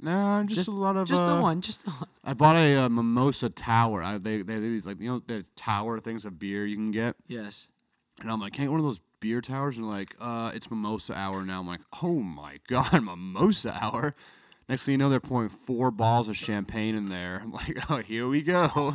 [0.00, 1.06] No, just, a lot of.
[1.08, 2.08] just uh, the one, just the one.
[2.24, 4.02] I bought a uh, mimosa tower.
[4.02, 7.16] I, they they these like you know the tower things of beer you can get,
[7.26, 7.68] Yes.
[8.20, 9.76] and I'm like, can I get one of those beer towers?
[9.76, 11.60] And like, uh, it's mimosa hour now.
[11.60, 14.14] I'm like, oh my god, mimosa hour.
[14.68, 17.40] Next thing you know, they're pouring four balls of champagne in there.
[17.42, 18.94] I'm like, oh, here we go.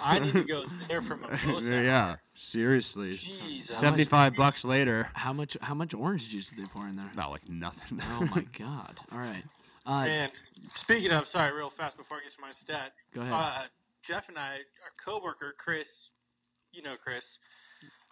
[0.00, 1.70] I need to go there for mimosa.
[1.82, 3.14] yeah, seriously.
[3.14, 5.10] Jeez, how Seventy-five bucks later.
[5.14, 5.56] How much?
[5.60, 7.10] How much orange juice did they pour in there?
[7.16, 8.00] Not like nothing.
[8.18, 8.98] Oh my god!
[9.12, 9.42] All right.
[9.86, 10.30] Uh, And
[10.74, 12.92] speaking of, sorry, real fast before I get to my stat.
[13.14, 13.32] Go ahead.
[13.32, 13.62] Uh,
[14.02, 16.10] Jeff and I, our coworker Chris,
[16.72, 17.38] you know Chris,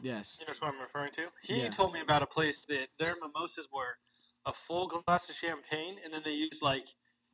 [0.03, 0.39] yes.
[0.41, 1.23] you know what I'm referring to.
[1.43, 1.69] He Yeah.
[1.69, 3.99] told me about a place that their mimosas were
[4.49, 6.85] a full glass of champagne, and then they used like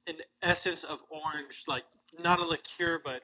[0.07, 1.85] an essence of orange, like
[2.22, 3.22] not a liqueur, but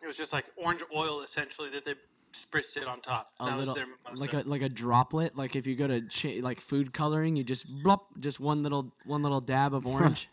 [0.00, 1.94] it was just like orange oil essentially that they
[2.32, 3.32] spritzed it on top.
[3.40, 5.36] a that little was their like a like a droplet.
[5.36, 8.94] Like if you go to cha- like food coloring you just blop just one little
[9.04, 10.28] one little dab of orange.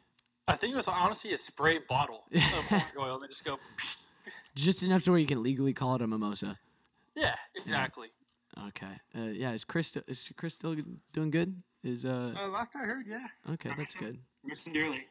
[0.48, 3.20] I think it was honestly a spray bottle of orange oil.
[3.20, 3.58] They just go,
[4.56, 6.60] just enough to where you can legally call it a mimosa.
[7.16, 8.10] Yeah, exactly.
[8.68, 9.00] okay.
[9.16, 10.76] Uh, yeah is chris is chris still
[11.14, 13.28] doing good is uh Uh, last I heard, yeah.
[13.52, 15.06] okay that's good Listen dearly.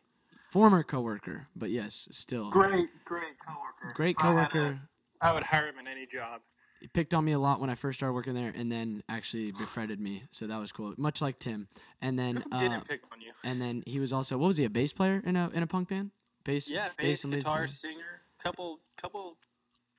[0.50, 3.92] former coworker but yes still Great, great coworker.
[3.94, 4.80] great If I coworker
[5.20, 6.40] I would hire him in any job.
[6.80, 9.50] he picked on me a lot when i first started working there and then actually
[9.64, 11.68] befriended me so that was cool much like tim
[12.00, 13.32] and then uh didn't pick on you?
[13.44, 15.66] and then he was also what was he a bass player in a in a
[15.66, 16.10] punk band
[16.44, 17.92] bass Yeah, bass, and guitar, singer?
[17.94, 19.36] singer, couple, couple,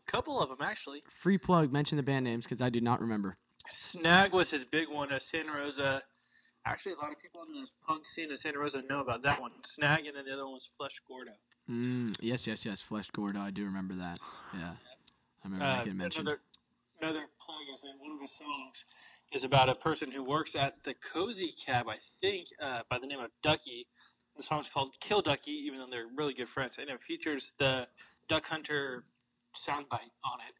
[0.07, 1.03] couple of them actually.
[1.09, 3.37] free plug mention the band names because i do not remember
[3.69, 5.13] Snag was his big one.
[5.13, 6.01] Uh, Santa Rosa,
[6.65, 9.41] Actually, a lot of people in this punk scene in Santa Rosa know about that
[9.41, 9.51] one.
[9.75, 11.31] Snag, and then the other one was Flesh Gordo.
[11.69, 12.81] Mm, yes, yes, yes.
[12.81, 13.39] Flesh Gordo.
[13.39, 14.19] I do remember that.
[14.53, 14.73] Yeah,
[15.43, 16.27] I remember Uh, that getting mentioned.
[16.27, 16.41] another,
[17.01, 18.85] another plug is that one of his songs
[19.31, 23.07] is about a person who works at the Cozy Cab, I think, uh, by the
[23.07, 23.87] name of Ducky.
[24.37, 27.87] The song's called Kill Ducky, even though they're really good friends, and it features the
[28.29, 29.05] Duck Hunter
[29.55, 30.53] soundbite on it.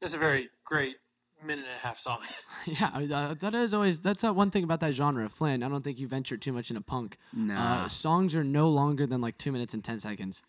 [0.00, 0.96] It's a very great
[1.44, 2.18] minute and a half song.
[2.66, 2.88] Yeah,
[3.30, 5.62] uh, that is always that's uh, one thing about that genre, Flynn.
[5.62, 7.16] I don't think you ventured too much into punk.
[7.32, 7.84] Nah.
[7.84, 10.42] Uh, songs are no longer than like two minutes and ten seconds.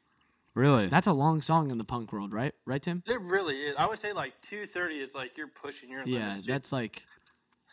[0.53, 0.87] Really?
[0.87, 2.53] That's a long song in the punk world, right?
[2.65, 3.03] Right, Tim?
[3.07, 3.75] It really is.
[3.77, 6.41] I would say like two thirty is like you're pushing your Yeah, limits.
[6.41, 6.53] dude.
[6.53, 7.05] that's like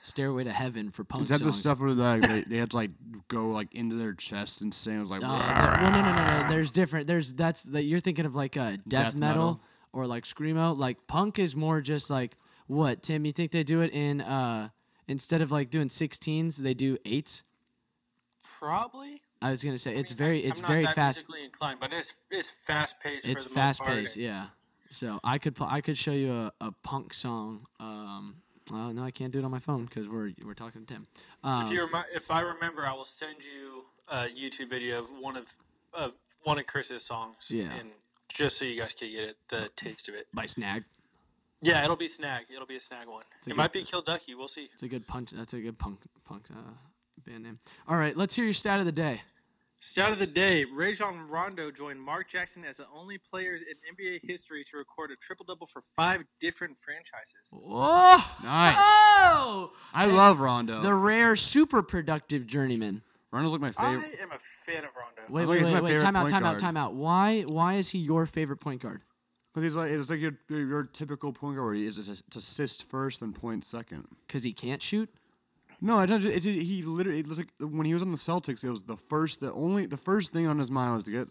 [0.04, 2.76] Stairway to Heaven for punk Is that the stuff where like they, they had to
[2.76, 2.90] like
[3.26, 4.96] go like into their chest and sing?
[4.96, 6.48] It was like, Uh, there- well, no, no, no, no.
[6.48, 7.08] There's different.
[7.08, 9.60] There's that's that you're thinking of like uh, death, Death metal, metal.
[9.92, 10.78] or like screamo.
[10.78, 12.36] Like punk is more just like
[12.68, 13.24] what Tim.
[13.26, 14.68] You think they do it in uh
[15.08, 17.42] instead of like doing 16s, they do eights.
[18.58, 19.22] probably.
[19.40, 21.24] I was gonna say it's I mean, very it's very fast.
[21.44, 23.26] inclined, but it's it's fast paced.
[23.26, 23.98] It's for the fast most part.
[24.00, 24.46] paced, yeah.
[24.90, 27.66] So I could pl- I could show you a, a punk song.
[27.78, 28.36] Um,
[28.70, 31.06] well, no, I can't do it on my phone because we're we're talking to Tim.
[31.14, 35.06] If, Um, you remi- if I remember, I will send you a YouTube video of
[35.20, 35.46] one of
[35.92, 37.46] of one of Chris's songs.
[37.48, 37.72] Yeah.
[37.72, 37.90] And
[38.28, 40.26] just so you guys can get it, the taste of it.
[40.34, 40.82] by Snag.
[41.60, 42.44] Yeah, it'll be Snag.
[42.54, 43.22] It'll be a Snag one.
[43.22, 44.34] a It good- might be Kill Ducky.
[44.34, 44.68] We'll see.
[44.72, 45.30] It's a good punch.
[45.30, 46.72] That's a good punk punk uh,
[47.26, 47.58] band name.
[47.88, 49.22] All right, let's hear your stat of the day.
[49.80, 54.20] Stat of the day: Rajon Rondo joined Mark Jackson as the only players in NBA
[54.24, 57.50] history to record a triple double for five different franchises.
[57.52, 58.16] Whoa!
[58.42, 58.76] Nice.
[58.78, 59.70] Oh!
[59.94, 60.82] I love Rondo.
[60.82, 63.02] The rare, super productive journeyman.
[63.30, 64.16] Rondo's like my favorite.
[64.18, 65.22] I am a fan of Rondo.
[65.28, 66.00] Wait, I wait, wait, wait.
[66.00, 66.94] Time out, point time out, time out.
[66.94, 69.02] Why, why is he your favorite point guard?
[69.54, 72.22] Because he's like it's like your your, your typical point guard where he is it's
[72.36, 74.06] assist first and point second.
[74.26, 75.08] Because he can't shoot.
[75.80, 76.24] No, I don't.
[76.24, 78.64] It's, he literally it was like when he was on the Celtics.
[78.64, 81.28] It was the first, the only, the first thing on his mind was to get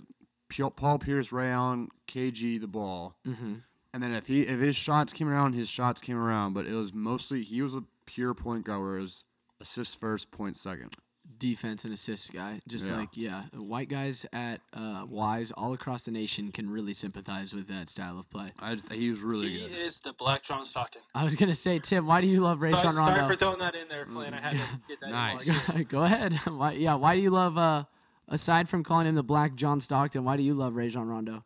[0.78, 3.56] Paul Pierce, Ray Allen, KG the ball, Mm-hmm.
[3.94, 6.54] and then if he if his shots came around, his shots came around.
[6.54, 9.26] But it was mostly he was a pure point guard, where it was
[9.60, 10.94] assist first, point second.
[11.40, 12.62] Defense and assist guy.
[12.68, 12.96] Just Yeah.
[12.98, 17.68] like yeah, white guys at uh, Wise all across the nation can really sympathize with
[17.68, 18.52] that style of play.
[18.60, 19.72] I, he was really He good.
[19.78, 21.02] is the Black John Stockton.
[21.14, 23.28] I was gonna say, Tim, why do you love Sorry, Rajon sorry Rondo?
[23.28, 24.34] for throwing that in there, Flynn.
[24.34, 25.06] I had to get that.
[25.08, 25.66] in Nice.
[25.70, 25.90] could.
[25.90, 26.34] Go ahead.
[26.48, 27.58] why, yeah, why do you love?
[27.58, 27.84] Uh,
[28.30, 31.44] aside from calling him the Black John Stockton, why do you love Rajon Rondo?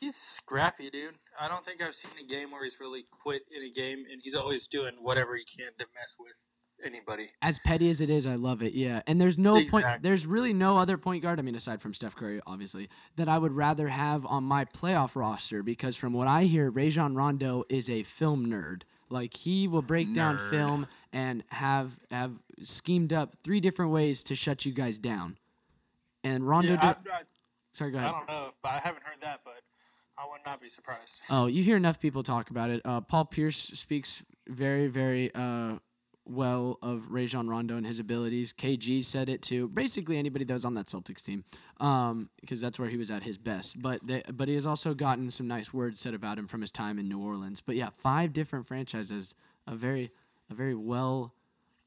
[0.00, 1.14] He's scrappy, dude.
[1.40, 4.20] I don't think I've seen a game where he's really quit in a game, and
[4.22, 6.48] he's always doing whatever he can to mess with
[6.84, 7.28] anybody.
[7.42, 8.72] As petty as it is, I love it.
[8.72, 9.86] Yeah, and there's no point.
[10.02, 11.38] There's really no other point guard.
[11.38, 15.16] I mean, aside from Steph Curry, obviously, that I would rather have on my playoff
[15.16, 18.82] roster because from what I hear, Rajon Rondo is a film nerd.
[19.10, 24.34] Like he will break down film and have have schemed up three different ways to
[24.34, 25.38] shut you guys down.
[26.24, 27.20] And Rondo, Yeah, did, I, I,
[27.72, 28.10] sorry, go ahead.
[28.10, 28.50] I don't know.
[28.62, 29.62] But I haven't heard that, but
[30.18, 31.20] I would not be surprised.
[31.30, 32.82] Oh, you hear enough people talk about it.
[32.84, 35.76] Uh, Paul Pierce speaks very, very uh,
[36.28, 38.52] well of Rajon Rondo and his abilities.
[38.52, 39.68] KG said it too.
[39.68, 41.44] Basically, anybody that was on that Celtics team,
[42.40, 43.80] because that's where he was at his best.
[43.80, 46.72] But they, but he has also gotten some nice words said about him from his
[46.72, 47.60] time in New Orleans.
[47.60, 49.34] But yeah, five different franchises.
[49.66, 50.10] A very,
[50.50, 51.34] a very well,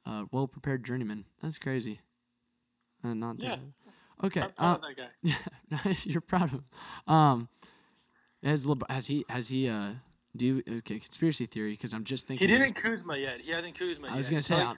[0.05, 1.25] uh, well prepared journeyman.
[1.41, 1.99] That's crazy.
[3.03, 3.55] Uh, not Yeah.
[4.23, 4.41] Okay.
[4.57, 5.07] I'm uh, of that guy.
[5.23, 6.65] yeah, you're proud of him.
[7.07, 7.49] Um,
[8.43, 9.91] has LeBron, has he has he uh
[10.35, 12.47] do you, okay conspiracy theory because I'm just thinking.
[12.47, 13.41] this- didn't Kuzma yet.
[13.41, 14.13] He hasn't Kuzma yet.
[14.13, 14.31] I was yet.
[14.31, 14.75] gonna say, I'm-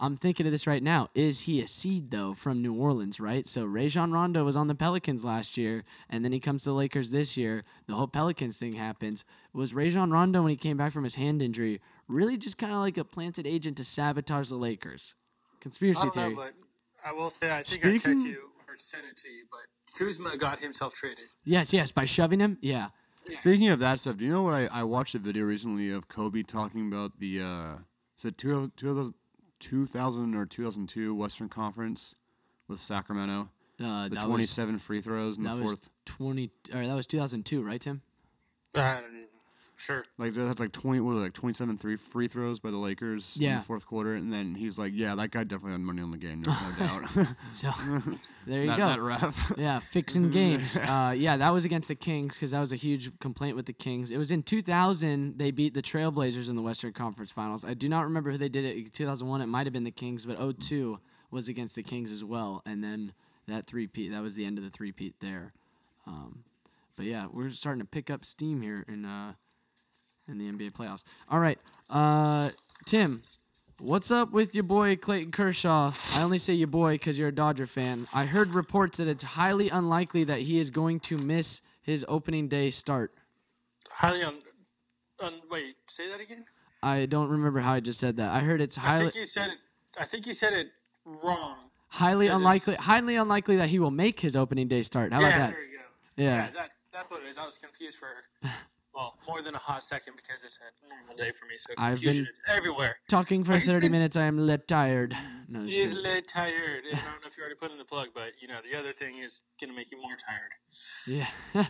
[0.00, 1.08] I'm thinking of this right now.
[1.14, 3.46] Is he a seed though from New Orleans, right?
[3.48, 6.74] So Rajon Rondo was on the Pelicans last year, and then he comes to the
[6.74, 7.64] Lakers this year.
[7.86, 9.24] The whole Pelicans thing happens.
[9.52, 12.78] Was Rajon Rondo when he came back from his hand injury really just kind of
[12.80, 15.14] like a planted agent to sabotage the Lakers?
[15.60, 16.28] Conspiracy I don't theory.
[16.30, 16.54] know, but
[17.04, 19.60] I will say I think I Speaking- text you or sent it to you, but
[19.98, 21.28] Kuzma got himself traded.
[21.44, 22.58] yes, yes, by shoving him.
[22.60, 22.88] Yeah.
[23.32, 26.08] Speaking of that stuff, do you know what I, I watched a video recently of
[26.08, 27.72] Kobe talking about the uh
[28.18, 29.14] is it two, two,
[29.60, 32.14] 2000 or 2002 Western Conference
[32.66, 33.48] with Sacramento?
[33.80, 35.90] Uh, The that 27 free throws in was the that was fourth.
[36.04, 36.50] twenty.
[36.74, 38.02] Or that was 2002, right, Tim?
[38.74, 39.00] Uh,
[39.78, 40.04] sure.
[40.18, 43.36] Like that's like 20 what was it, like 27 three free throws by the Lakers
[43.40, 46.10] in the fourth quarter and then he's like, "Yeah, that guy definitely had money on
[46.10, 47.70] the game, there's no doubt." So
[48.46, 48.86] there you that, go.
[48.88, 49.52] that ref.
[49.56, 50.78] Yeah, fixing games.
[50.88, 53.72] Uh, yeah, that was against the Kings because that was a huge complaint with the
[53.72, 54.10] Kings.
[54.10, 57.64] It was in 2000 they beat the Trailblazers in the Western Conference Finals.
[57.64, 58.92] I do not remember who they did it.
[58.92, 60.98] 2001 it might have been the Kings, but 02
[61.30, 62.62] was against the Kings as well.
[62.64, 63.12] And then
[63.46, 65.52] that three peat that was the end of the three peat there.
[66.06, 66.44] Um,
[66.96, 69.34] but yeah, we're starting to pick up steam here in uh,
[70.28, 71.04] in the NBA playoffs.
[71.30, 71.58] All right,
[71.90, 72.50] uh,
[72.84, 73.22] Tim,
[73.80, 75.92] What's up with your boy Clayton Kershaw?
[76.12, 78.08] I only say your boy because you're a Dodger fan.
[78.12, 82.48] I heard reports that it's highly unlikely that he is going to miss his opening
[82.48, 83.14] day start.
[83.88, 84.34] Highly on.
[85.20, 86.44] on wait, say that again.
[86.82, 88.32] I don't remember how I just said that.
[88.32, 89.06] I heard it's highly.
[89.06, 89.58] I think you said it.
[89.96, 90.72] I think you said it
[91.04, 91.70] wrong.
[91.86, 95.12] highly unlikely highly unlikely that he will make his opening day start.
[95.12, 95.50] How yeah, about that?
[95.52, 96.22] there you go.
[96.22, 96.48] Yeah.
[96.52, 97.36] that's that's what it is.
[97.38, 98.08] I was confused for
[98.98, 101.56] well more than a hot second because it's a normal day for me.
[101.56, 102.96] So I've been- is everywhere.
[103.08, 105.16] Talking for 30 been- minutes, I am lit tired.
[105.48, 105.96] No, kidding.
[106.02, 106.84] lit tired.
[106.92, 108.92] I don't know if you already put in the plug, but you know the other
[108.92, 110.52] thing is gonna make you more tired.
[111.06, 111.28] Yeah.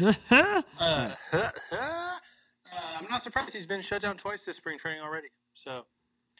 [0.00, 0.62] Uh,
[1.30, 2.18] uh,
[2.98, 5.28] I'm not surprised he's been shut down twice this spring training already.
[5.52, 5.84] So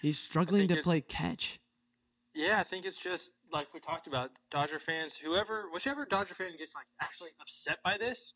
[0.00, 1.60] He's struggling to play catch.
[2.34, 4.30] yeah, I think it's just like we talked about.
[4.50, 8.32] Dodger fans, whoever, whichever Dodger fan gets like actually upset by this,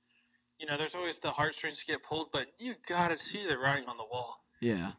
[0.58, 3.88] you know, there's always the heartstrings to get pulled, but you gotta see the writing
[3.88, 4.44] on the wall.
[4.60, 4.92] Yeah.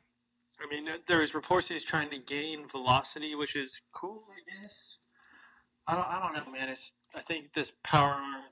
[0.62, 4.98] I mean, there- there's reports he's trying to gain velocity, which is cool, I guess.
[5.88, 6.70] I don't, I don't know, man.
[6.70, 8.44] It's, I think this power arm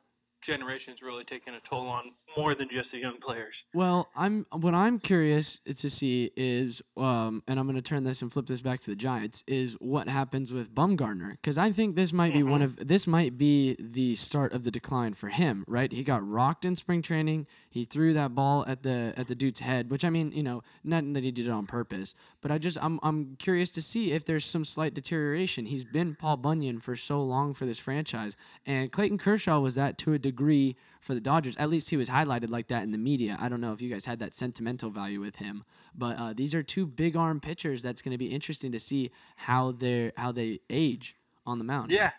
[0.41, 3.65] generation is really taking a toll on more than just the young players.
[3.73, 8.21] Well, I'm what I'm curious to see is, um, and I'm going to turn this
[8.21, 11.95] and flip this back to the Giants is what happens with Bumgarner because I think
[11.95, 15.63] this might be one of this might be the start of the decline for him.
[15.67, 15.91] Right?
[15.91, 17.47] He got rocked in spring training.
[17.69, 20.63] He threw that ball at the at the dude's head, which I mean, you know,
[20.83, 24.11] not that he did it on purpose, but I just I'm I'm curious to see
[24.11, 25.65] if there's some slight deterioration.
[25.65, 29.97] He's been Paul Bunyan for so long for this franchise, and Clayton Kershaw was that
[29.99, 31.55] to a degree for the Dodgers.
[31.57, 33.37] At least he was highlighted like that in the media.
[33.39, 35.63] I don't know if you guys had that sentimental value with him,
[35.95, 37.81] but uh, these are two big arm pitchers.
[37.81, 41.91] That's going to be interesting to see how they how they age on the mound.
[41.91, 42.11] Yeah,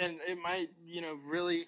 [0.00, 1.66] and it might, you know, really.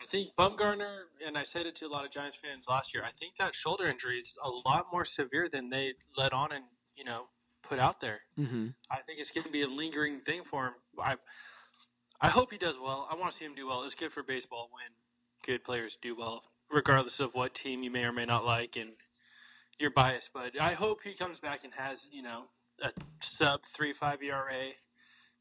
[0.00, 3.04] I think Bumgarner, and I said it to a lot of Giants fans last year.
[3.06, 6.64] I think that shoulder injury is a lot more severe than they let on and
[6.96, 7.26] you know
[7.62, 8.20] put out there.
[8.38, 8.68] Mm-hmm.
[8.90, 10.72] I think it's going to be a lingering thing for him.
[11.02, 11.16] I,
[12.20, 13.08] I hope he does well.
[13.10, 13.82] I want to see him do well.
[13.84, 14.90] It's good for baseball when
[15.42, 18.90] good players do well, regardless of what team you may or may not like and
[19.78, 20.30] you're biased.
[20.32, 22.44] But I hope he comes back and has you know
[22.82, 24.72] a sub three five ERA,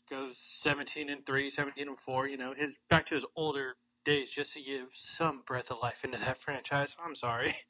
[0.09, 4.29] goes 17 and 3, 17 and 4, you know, his back to his older days
[4.29, 6.95] just to give some breath of life into that franchise.
[7.03, 7.53] I'm sorry.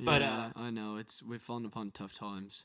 [0.00, 2.64] But, yeah, uh, I know it's we've fallen upon tough times.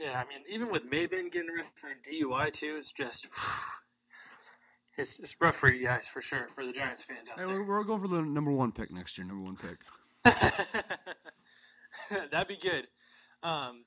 [0.00, 3.28] Yeah, I mean, even with Maven getting arrested for DUI too, it's just
[4.96, 7.62] it's, it's rough for you guys for sure, for the Giants fans out Hey, there.
[7.62, 9.26] we're, going for the number one pick next year.
[9.26, 9.78] Number one pick.
[12.30, 12.86] That'd be good.
[13.42, 13.84] Um,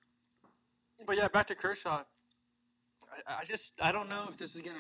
[1.06, 2.04] but yeah, back to Kershaw.
[3.28, 4.76] I, I just I don't know if this is gonna.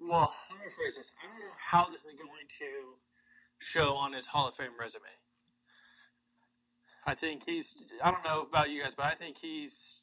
[0.00, 1.12] Well, let me phrase this.
[1.22, 2.64] I don't know how this is going to
[3.60, 5.02] show on his Hall of Fame resume.
[7.06, 7.76] I think he's.
[8.02, 10.00] I don't know about you guys, but I think he's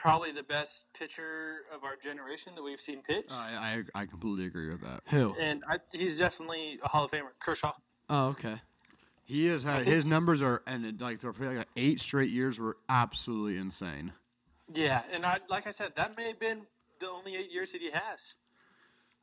[0.00, 3.26] probably the best pitcher of our generation that we've seen pitch.
[3.30, 5.02] I, I I completely agree with that.
[5.06, 5.34] Who?
[5.38, 7.30] and I, he's definitely a Hall of Famer.
[7.38, 7.72] Kershaw.
[8.08, 8.60] Oh, okay.
[9.24, 12.58] He has had uh, his numbers are and uh, like for like eight straight years
[12.58, 14.12] were absolutely insane.
[14.72, 16.62] Yeah, and I like I said, that may have been
[16.98, 18.34] the only eight years that he has.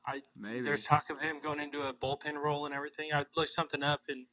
[0.05, 0.61] I Maybe.
[0.61, 3.09] there's talk of him going into a bullpen role and everything.
[3.13, 4.25] I'd look something up and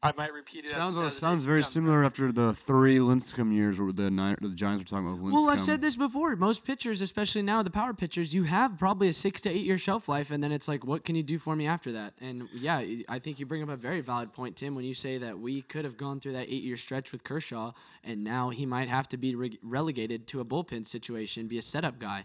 [0.00, 0.68] I might repeat it.
[0.70, 4.50] Sounds it sounds very down similar after the three Lincecum years where the Niner, the
[4.50, 5.32] Giants were talking about Lincecum.
[5.32, 6.36] Well, I've said this before.
[6.36, 9.76] Most pitchers, especially now the power pitchers, you have probably a six to eight year
[9.76, 12.14] shelf life, and then it's like, what can you do for me after that?
[12.20, 15.18] And yeah, I think you bring up a very valid point, Tim, when you say
[15.18, 17.72] that we could have gone through that eight year stretch with Kershaw,
[18.04, 21.62] and now he might have to be re- relegated to a bullpen situation, be a
[21.62, 22.24] setup guy.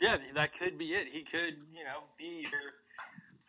[0.00, 1.08] Yeah, that could be it.
[1.10, 2.74] He could, you know, be your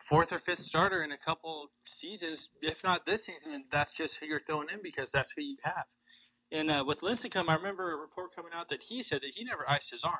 [0.08, 3.52] fourth or fifth starter in a couple seasons, if not this season.
[3.52, 5.84] And that's just who you're throwing in because that's who you have.
[6.50, 9.44] And uh, with Lincecum, I remember a report coming out that he said that he
[9.44, 10.16] never iced his arm.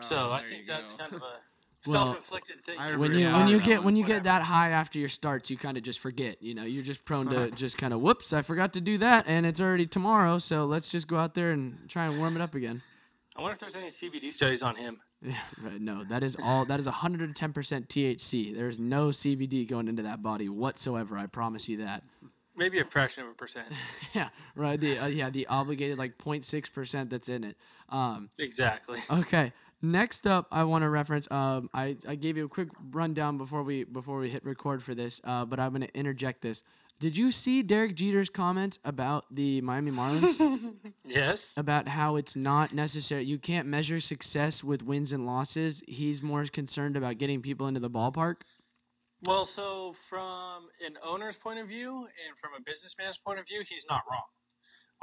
[0.00, 0.96] so I think you that's go.
[0.98, 1.36] kind of a
[1.86, 2.78] Well, self-inflicted thing.
[2.98, 4.20] When you when you get when you Whatever.
[4.20, 6.42] get that high after your starts, you kind of just forget.
[6.42, 9.26] You know, you're just prone to just kind of whoops, I forgot to do that,
[9.28, 10.38] and it's already tomorrow.
[10.38, 12.80] So let's just go out there and try and warm it up again.
[13.36, 15.00] I wonder if there's any CBD studies on him.
[15.20, 15.80] Yeah, right.
[15.80, 16.64] No, that is all.
[16.64, 18.54] That is 110% THC.
[18.54, 21.18] There's no CBD going into that body whatsoever.
[21.18, 22.04] I promise you that.
[22.56, 23.66] Maybe a fraction of a percent.
[24.14, 24.78] Yeah, right.
[24.78, 27.56] The uh, yeah, the obligated like 0.6% that's in it.
[27.88, 29.00] Um, exactly.
[29.10, 29.52] okay.
[29.82, 31.28] Next up, I want to reference.
[31.30, 34.94] Um, I, I gave you a quick rundown before we before we hit record for
[34.94, 36.62] this, uh, but I'm going to interject this.
[37.00, 40.74] Did you see Derek Jeter's comment about the Miami Marlins?
[41.06, 41.52] Yes.
[41.56, 43.24] about how it's not necessary.
[43.24, 45.82] You can't measure success with wins and losses.
[45.86, 48.36] He's more concerned about getting people into the ballpark.
[49.24, 53.62] Well, so from an owner's point of view and from a businessman's point of view,
[53.68, 54.22] he's not wrong.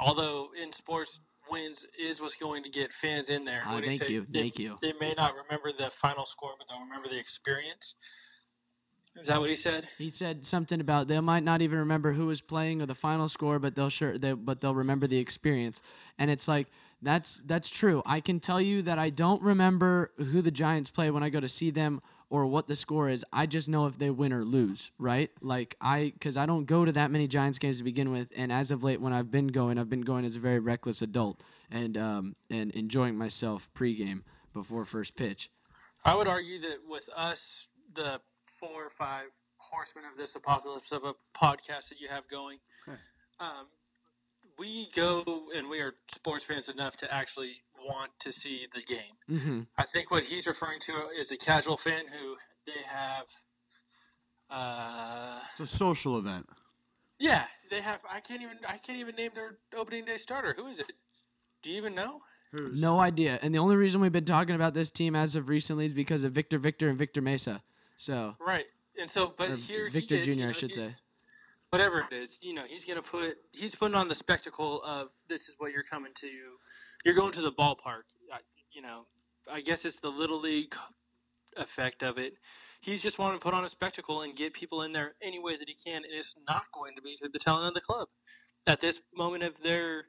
[0.00, 1.20] Although in sports,
[1.50, 3.62] wins is what's going to get fans in there.
[3.64, 4.10] Ah, do thank think?
[4.12, 4.78] you, They- thank you.
[4.82, 7.94] They may not remember the final score, but they'll remember the experience.
[9.16, 9.88] Is that what he said?
[9.98, 13.28] He said something about they might not even remember who was playing or the final
[13.28, 15.82] score, but they'll sure they but they'll remember the experience.
[16.18, 16.68] And it's like
[17.02, 18.02] that's that's true.
[18.06, 21.40] I can tell you that I don't remember who the Giants play when I go
[21.40, 22.00] to see them
[22.30, 23.24] or what the score is.
[23.30, 25.30] I just know if they win or lose, right?
[25.42, 28.50] Like I cuz I don't go to that many Giants games to begin with, and
[28.50, 31.42] as of late when I've been going, I've been going as a very reckless adult
[31.70, 34.22] and um and enjoying myself pregame
[34.54, 35.50] before first pitch.
[36.04, 38.20] I would argue that with us, the
[38.62, 39.26] four or five
[39.58, 42.58] horsemen of this apocalypse of a podcast that you have going,
[43.40, 43.66] um,
[44.58, 45.24] we go
[45.56, 49.16] and we are sports fans enough to actually want to see the game.
[49.28, 49.66] Mhm.
[49.76, 52.36] I think what he's referring to is a casual fan who
[52.66, 53.26] they have.
[54.50, 56.48] Uh, It's a social event.
[57.18, 58.00] yeah, they have.
[58.08, 58.58] I can't even.
[58.68, 60.52] I can't even name their opening day starter.
[60.56, 60.92] Who is it?
[61.62, 62.20] Do you even know?
[62.52, 63.38] No idea.
[63.40, 66.22] And the only reason we've been talking about this team as of recently is because
[66.22, 67.62] of Victor Victor and Victor Mesa.
[68.02, 68.66] So, Right.
[68.98, 70.30] And so, but here he Victor Jr.
[70.32, 70.96] you I should say.
[71.70, 75.48] whatever it is, you know, he's gonna put he's putting on the spectacle of this
[75.48, 76.28] is what you're coming to.
[77.04, 78.10] You're going to the ballpark.
[78.32, 78.38] I,
[78.72, 79.06] you know,
[79.50, 80.74] I guess it's the little league
[81.56, 82.34] effect of it.
[82.80, 85.56] He's just wanting to put on a spectacle and get people in there any way
[85.56, 88.08] that he can, and it's not going to be through the talent of the club.
[88.66, 90.06] At this moment of their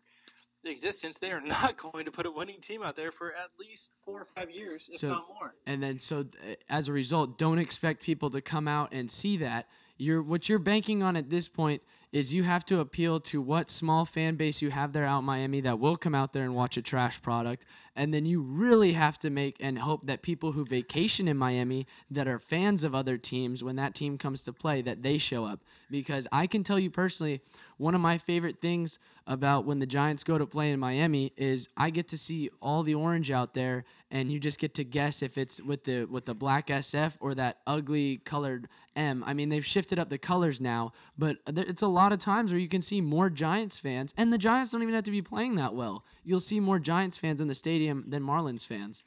[0.71, 3.89] existence, they are not going to put a winning team out there for at least
[4.05, 5.55] four or five years, if So- not more.
[5.65, 9.37] And then so th- as a result, don't expect people to come out and see
[9.37, 9.67] that.
[9.97, 11.81] You're what you're banking on at this point
[12.13, 15.25] is you have to appeal to what small fan base you have there out in
[15.25, 17.65] Miami that will come out there and watch a trash product.
[17.95, 21.87] And then you really have to make and hope that people who vacation in Miami
[22.11, 25.43] that are fans of other teams when that team comes to play that they show
[25.43, 25.59] up
[25.89, 27.41] because I can tell you personally
[27.77, 31.67] one of my favorite things about when the Giants go to play in Miami is
[31.75, 35.23] I get to see all the orange out there and you just get to guess
[35.23, 39.23] if it's with the with the black SF or that ugly colored M.
[39.25, 42.59] I mean, they've shifted up the colors now, but it's a lot of times where
[42.59, 45.55] you can see more Giants fans and the Giants don't even have to be playing
[45.55, 46.05] that well.
[46.23, 49.03] You'll see more Giants fans in the stadium than Marlins fans.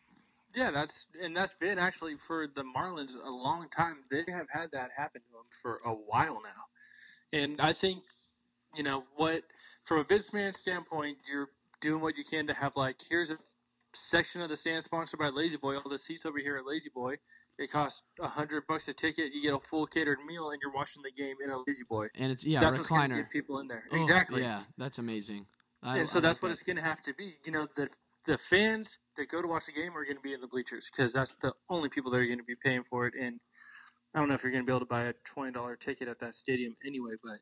[0.57, 3.99] Yeah, that's and that's been actually for the Marlins a long time.
[4.11, 8.03] They have had that happen to them for a while now, and I think
[8.75, 9.45] you know what,
[9.85, 11.51] from a businessman standpoint, you're
[11.81, 13.37] doing what you can to have like here's a
[13.97, 15.77] section of the stand sponsored by La-Z-Boy.
[15.77, 17.17] All the seats over here at La-Z-Boy,
[17.59, 19.33] it costs a hundred bucks a ticket.
[19.33, 22.09] You get a full catered meal, and you're watching the game in a La-Z-Boy.
[22.15, 23.17] And it's yeah, that's what's gonna recliner.
[23.19, 23.85] get people in there.
[23.91, 24.43] Oh, exactly.
[24.43, 25.47] Yeah, that's amazing.
[25.83, 26.53] I, and I so that's like what that.
[26.53, 27.35] it's going to have to be.
[27.45, 27.89] You know, the
[28.27, 30.89] the fans that go to watch the game are going to be in the bleachers
[30.91, 33.15] because that's the only people that are going to be paying for it.
[33.21, 33.39] And
[34.15, 36.09] I don't know if you're going to be able to buy a twenty dollar ticket
[36.09, 37.39] at that stadium anyway, but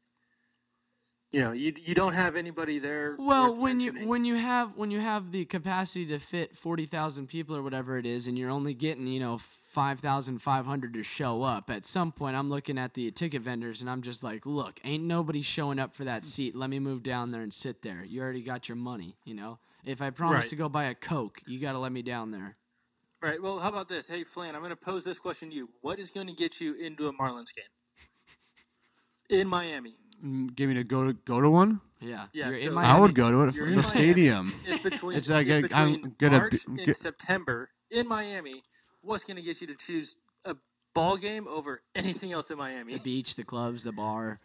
[1.34, 3.16] you know, you you don't have anybody there.
[3.18, 7.26] Well, when you when you have when you have the capacity to fit forty thousand
[7.26, 10.94] people or whatever it is, and you're only getting you know five thousand five hundred
[10.94, 14.22] to show up, at some point I'm looking at the ticket vendors and I'm just
[14.22, 16.26] like, look, ain't nobody showing up for that mm.
[16.26, 16.54] seat.
[16.54, 18.04] Let me move down there and sit there.
[18.04, 19.58] You already got your money, you know.
[19.84, 20.50] If I promise Right.
[20.50, 22.56] to go buy a coke, you got to let me down there.
[23.20, 23.42] right.
[23.42, 24.06] Well, how about this?
[24.06, 25.68] Hey, Flan I'm going to pose this question to you.
[25.80, 27.64] What is going to get you into a Marlins game
[29.40, 29.96] in Miami?
[30.24, 31.80] Mm, Give me to go to go to one.
[32.00, 32.92] Yeah, Yeah, you're in so- Miami.
[32.92, 33.88] I would go to it You're in in the Miami.
[33.98, 34.52] stadium.
[34.66, 38.06] It's between It's like it's I- I'm between gonna March be- and get- September in
[38.08, 38.62] Miami.
[39.02, 40.56] What's going to get you to choose a
[40.94, 42.94] ball game over anything else in Miami?
[42.94, 44.40] The beach, the clubs, the bar,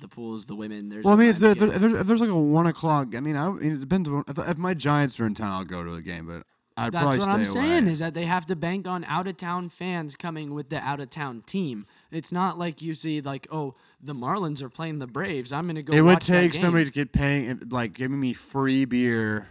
[0.00, 0.88] the pools, the women.
[0.90, 2.66] There's Well, I a mean, if, Miami there, if, there, if there's like a one
[2.66, 4.08] o'clock, I mean, I, don't- it depends.
[4.08, 6.44] On, if, if my Giants are in town, I'll go to a game, but
[6.76, 7.68] I'd That's probably what stay I'm away.
[7.70, 10.78] saying is that they have to bank on out of town fans coming with the
[10.78, 11.86] out of town team.
[12.12, 15.52] It's not like you see like oh the Marlins are playing the Braves.
[15.52, 15.92] I'm gonna go.
[15.94, 16.60] it would watch that take game.
[16.60, 19.48] somebody to get paying, like giving me free beer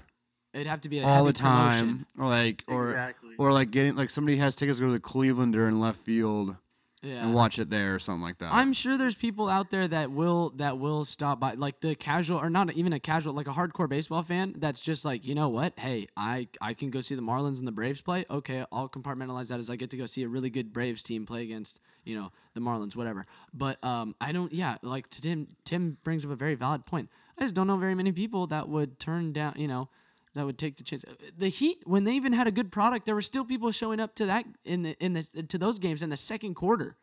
[0.54, 2.06] It'd have to be a all the time, promotion.
[2.20, 3.36] or like, or Exactly.
[3.38, 6.58] or like getting like somebody has tickets to go to the Clevelander in left field
[7.02, 7.24] Yeah.
[7.26, 8.54] and watch it there or something like that.
[8.54, 12.38] I'm sure there's people out there that will that will stop by, like the casual
[12.38, 14.54] or not even a casual, like a hardcore baseball fan.
[14.58, 15.80] That's just like, you know what?
[15.80, 18.26] Hey, I I can go see the Marlins and the Braves play.
[18.30, 21.26] Okay, I'll compartmentalize that as I get to go see a really good Braves team
[21.26, 23.26] play against you know the Marlins, whatever.
[23.54, 24.52] But um, I don't.
[24.52, 25.48] Yeah, like to Tim.
[25.66, 27.10] Tim brings up a very valid point.
[27.38, 29.54] I just don't know very many people that would turn down.
[29.58, 29.90] You know.
[30.34, 31.04] That would take the chance.
[31.38, 34.16] The Heat, when they even had a good product, there were still people showing up
[34.16, 36.96] to that in the in the to those games in the second quarter.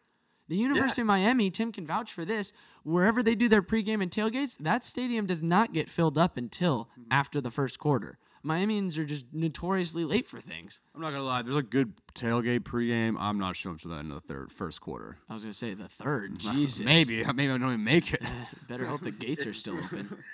[0.48, 2.54] The University of Miami, Tim can vouch for this.
[2.82, 6.88] Wherever they do their pregame and tailgates, that stadium does not get filled up until
[7.10, 8.18] after the first quarter.
[8.48, 10.80] Miamians are just notoriously late for things.
[10.94, 11.42] I'm not gonna lie.
[11.42, 13.16] There's a good tailgate pregame.
[13.18, 15.18] I'm not showing to that in the third, first quarter.
[15.28, 16.38] I was gonna say the third.
[16.38, 18.22] Jesus, Maybe, maybe I don't even make it.
[18.22, 20.16] Eh, better hope the gates are still open.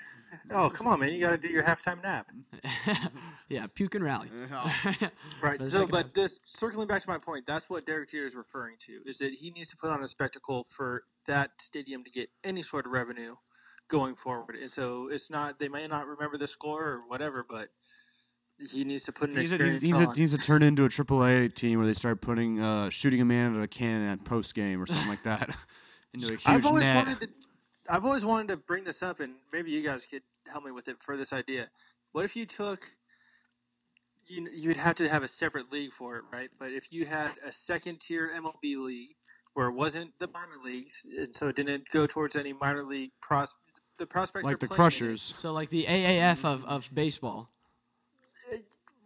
[0.50, 1.12] Oh, come on, man!
[1.12, 2.26] You got to do your halftime nap.
[3.48, 4.28] yeah, puke and rally.
[5.40, 5.58] Right.
[5.58, 8.34] For So, second but this circling back to my point, that's what Derek Jeter is
[8.34, 9.00] referring to.
[9.06, 12.64] Is that he needs to put on a spectacle for that stadium to get any
[12.64, 13.36] sort of revenue
[13.88, 14.56] going forward.
[14.60, 17.68] And so it's not they may not remember the score or whatever, but
[18.72, 20.14] he needs to put an He needs, to, he needs- experience he needs to- on.
[20.14, 23.24] he needs to turn into a AAA team where they start putting uh, shooting a
[23.24, 25.54] man at a cannon at post game or something like that
[26.14, 27.06] into a huge I've always net.
[27.06, 27.28] wanted to.
[27.88, 30.88] I've always wanted to bring this up, and maybe you guys could help me with
[30.88, 31.68] it for this idea.
[32.12, 32.88] What if you took?
[34.26, 36.48] You you'd have to have a separate league for it, right?
[36.58, 39.16] But if you had a second tier MLB league
[39.52, 43.10] where it wasn't the minor leagues, and so it didn't go towards any minor league
[43.20, 43.54] pros,
[43.98, 44.76] the prospects are like the playing in it.
[44.76, 45.20] Crushers.
[45.22, 47.50] So like the AAF of, of baseball.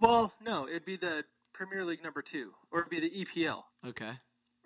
[0.01, 3.65] Well, no, it'd be the Premier League number two, or it'd be the EPL.
[3.87, 4.13] Okay.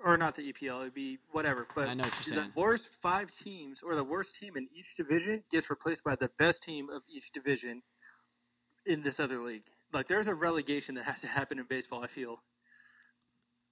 [0.04, 1.66] or not the EPL, it'd be whatever.
[1.74, 2.52] But I know what you're the saying.
[2.56, 6.62] worst five teams or the worst team in each division gets replaced by the best
[6.62, 7.82] team of each division
[8.84, 9.62] in this other league.
[9.92, 12.02] Like there's a relegation that has to happen in baseball.
[12.02, 12.42] I feel.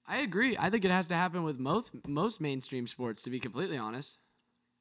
[0.07, 0.57] I agree.
[0.59, 3.23] I think it has to happen with most most mainstream sports.
[3.23, 4.19] To be completely honest,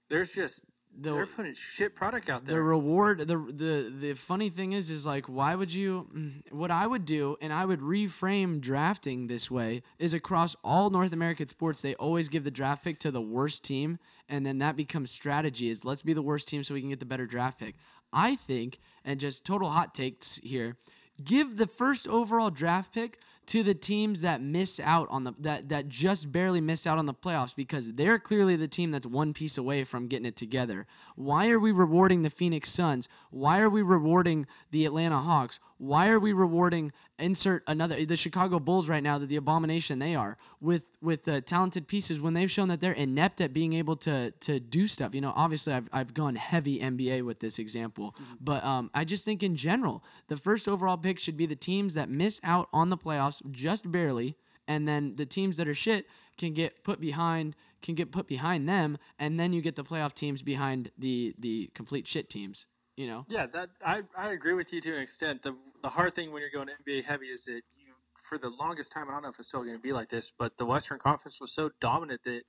[0.09, 0.61] There's just
[0.97, 2.55] the they're putting shit product out there.
[2.55, 6.71] the reward the the the funny thing is is like why would you mm, what
[6.71, 11.47] i would do and i would reframe drafting this way is across all north american
[11.47, 15.11] sports they always give the draft pick to the worst team and then that becomes
[15.11, 17.75] strategy is let's be the worst team so we can get the better draft pick
[18.11, 20.75] i think and just total hot takes here
[21.23, 23.19] give the first overall draft pick
[23.49, 27.07] to the teams that miss out on the that that just barely miss out on
[27.07, 30.85] the playoffs because they're clearly the team that's one piece away from getting it together.
[31.15, 33.09] Why are we rewarding the Phoenix Suns?
[33.31, 35.59] Why are we rewarding the Atlanta Hawks?
[35.79, 40.13] Why are we rewarding insert another the Chicago Bulls right now that the abomination they
[40.13, 43.95] are with with the talented pieces when they've shown that they're inept at being able
[43.97, 45.15] to to do stuff.
[45.15, 49.23] You know, obviously I've I've gone heavy NBA with this example, but um, I just
[49.23, 52.89] think in general the first overall pick should be the teams that miss out on
[52.89, 54.35] the playoffs just barely,
[54.67, 56.07] and then the teams that are shit
[56.37, 60.13] can get put behind can get put behind them, and then you get the playoff
[60.13, 62.65] teams behind the the complete shit teams.
[62.97, 63.25] You know.
[63.29, 65.41] Yeah, that I, I agree with you to an extent.
[65.41, 68.91] The the hard thing when you're going NBA heavy is that you for the longest
[68.91, 70.99] time I don't know if it's still going to be like this, but the Western
[70.99, 72.43] Conference was so dominant that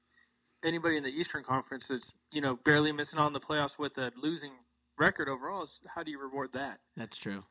[0.64, 4.12] anybody in the Eastern Conference that's you know barely missing on the playoffs with a
[4.16, 4.52] losing
[4.98, 6.78] record overall is how do you reward that?
[6.96, 7.44] That's true.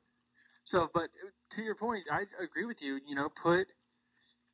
[0.63, 1.09] So, but
[1.51, 2.99] to your point, I agree with you.
[3.05, 3.67] You know, put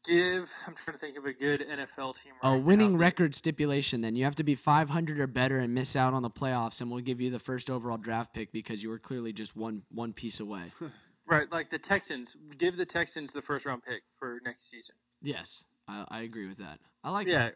[0.05, 0.51] give.
[0.65, 2.34] I'm trying to think of a good NFL team.
[2.41, 2.99] A winning now.
[2.99, 6.30] record stipulation, then you have to be 500 or better and miss out on the
[6.30, 9.55] playoffs, and we'll give you the first overall draft pick because you were clearly just
[9.55, 10.71] one one piece away.
[11.28, 12.36] Right, like the Texans.
[12.57, 14.95] Give the Texans the first round pick for next season.
[15.21, 16.80] yes, I, I agree with that.
[17.03, 17.55] I like Yeah, it.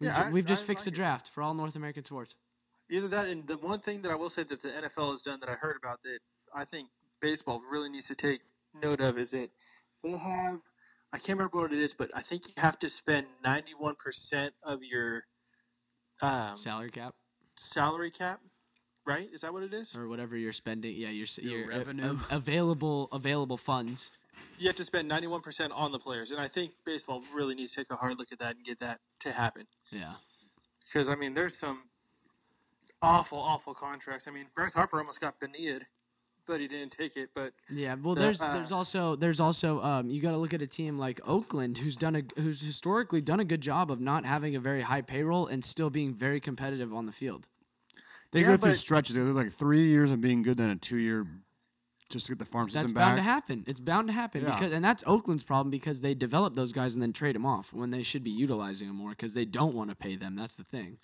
[0.00, 1.02] We've, yeah, ju- we've just I fixed like the it.
[1.02, 2.36] draft for all North American sports.
[2.88, 5.38] Either that, and the one thing that I will say that the NFL has done
[5.40, 6.18] that I heard about that
[6.54, 6.88] I think
[7.20, 8.40] baseball really needs to take
[8.80, 9.50] note of is that
[10.02, 10.60] they have.
[11.12, 14.54] I can't remember what it is, but I think you have to spend ninety-one percent
[14.64, 15.24] of your
[16.22, 17.14] um, Salary cap
[17.56, 18.40] salary cap.
[19.06, 19.28] Right?
[19.32, 19.94] Is that what it is?
[19.96, 20.94] or whatever you're spending.
[20.96, 22.18] Yeah, your, Your your, revenue.
[22.30, 24.10] a- available available funds.
[24.58, 27.72] You have to spend ninety-one percent on the players, and I think baseball really needs
[27.72, 29.66] to take a hard look at that and get that to happen.
[29.90, 30.14] Yeah.
[30.84, 31.84] Because I mean, there's some
[33.02, 34.28] awful, awful contracts.
[34.28, 35.82] I mean, Bryce Harper almost got Benid,
[36.46, 37.30] but he didn't take it.
[37.34, 40.52] But Yeah, well, The, there's uh, there's also there's also um, you got to look
[40.54, 43.98] at a team like Oakland, who's done a who's historically done a good job of
[44.00, 47.48] not having a very high payroll and still being very competitive on the field.
[48.32, 49.14] They Yeah, go through stretches.
[49.16, 51.26] They're like three years of being good, then a two year
[52.08, 53.00] just to get the farm system That's back.
[53.06, 53.64] bound to happen.
[53.68, 54.52] It's bound to happen Yeah.
[54.52, 57.72] because, and that's Oakland's problem because they develop those guys and then trade them off
[57.72, 60.34] when they should be utilizing them more because they don't want to pay them.
[60.36, 60.98] That's the thing.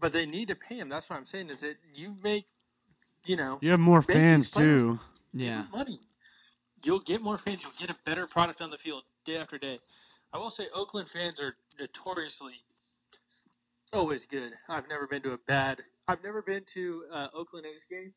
[0.00, 0.88] but they need to pay him.
[0.88, 1.48] That's what I'm saying.
[1.50, 2.46] Is that you make,
[3.24, 4.98] you know, You have more fans too.
[5.32, 5.64] Yeah.
[5.72, 6.00] money.
[6.84, 7.62] You'll get more fans.
[7.62, 9.80] You'll get a better product on the field day after day.
[10.32, 12.54] I will say Oakland fans are notoriously
[13.92, 14.52] always good.
[14.68, 15.82] I've never been to a bad.
[16.08, 18.12] I've never been to uh, Oakland A's game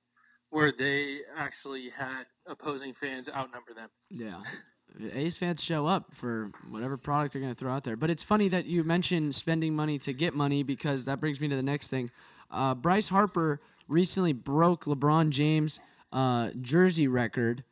[0.52, 3.90] where they actually had opposing fans outnumber them.
[4.10, 4.42] Yeah.
[4.96, 7.96] The A's fans show up for whatever product they're going to throw out there.
[7.96, 11.48] But it's funny that you mentioned spending money to get money because that brings me
[11.48, 12.10] to the next thing.
[12.50, 15.80] Uh, Bryce Harper recently broke LeBron James'
[16.12, 17.64] uh, jersey record.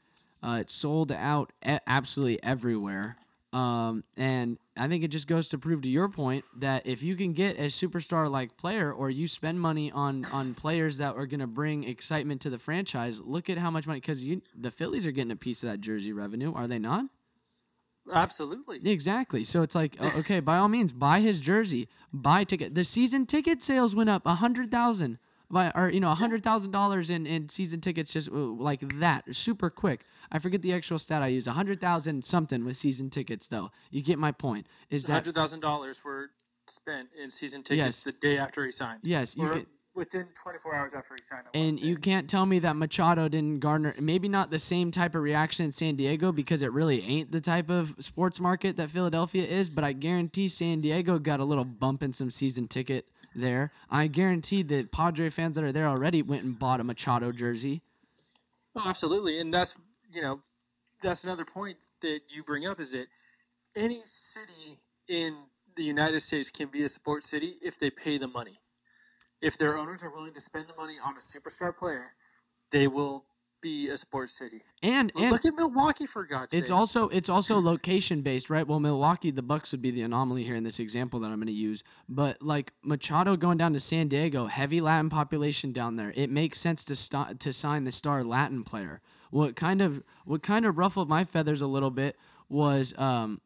[0.44, 3.18] Uh, it sold out a- absolutely everywhere.
[3.58, 7.16] Um, and I think it just goes to prove to your point that if you
[7.16, 11.26] can get a superstar like player or you spend money on on players that are
[11.26, 14.70] going to bring excitement to the franchise, look at how much money cuz you the
[14.70, 17.06] Phillies are getting a piece of that jersey revenue, are they not?
[18.14, 18.80] Absolutely.
[18.88, 19.44] Exactly.
[19.44, 22.76] So it's like okay, by all means buy his jersey, buy ticket.
[22.76, 25.18] The season ticket sales went up 100,000 by
[25.76, 30.02] or you know, hundred thousand dollars in in season tickets just like that, super quick.
[30.32, 31.48] I forget the actual stat I used.
[31.48, 33.72] A hundred thousand something with season tickets, though.
[33.92, 34.68] You get my point.
[34.90, 36.32] Is that Hundred thousand dollars were
[36.68, 38.04] spent in season tickets Yes.
[38.04, 39.00] the day after he signed.
[39.04, 39.38] yes?
[39.38, 41.46] You can, within 24 hours after he signed.
[41.54, 45.22] And you can't tell me that Machado didn't garner maybe not the same type of
[45.22, 49.46] reaction in San Diego because it really ain't the type of sports market that Philadelphia
[49.46, 53.08] is, but I guarantee San Diego got a little bump in some season ticket
[53.38, 53.72] there.
[53.90, 57.82] I guarantee that Padre fans that are there already went and bought a Machado jersey.
[58.76, 59.76] Oh, absolutely, and that's
[60.12, 60.42] you know,
[61.02, 63.08] that's another point that you bring up is that
[63.76, 65.36] any city in
[65.76, 68.58] the United States can be a sports city if they pay the money.
[69.42, 72.16] If their owners are willing to spend the money on a superstar player,
[72.72, 73.26] they will
[73.62, 74.64] be a sports city.
[74.84, 76.62] And Well, and Look at Milwaukee for God's sake.
[76.62, 78.68] It's also it's also location based, right?
[78.68, 81.48] Well, Milwaukee, the Bucks would be the anomaly here in this example that I'm going
[81.48, 81.84] to use.
[82.08, 86.14] But like Machado going down to San Diego, heavy Latin population down there.
[86.16, 89.02] It makes sense to st- to sign the star Latin player.
[89.32, 92.18] What kind of what kind of ruffled my feathers a little bit
[92.50, 93.42] was um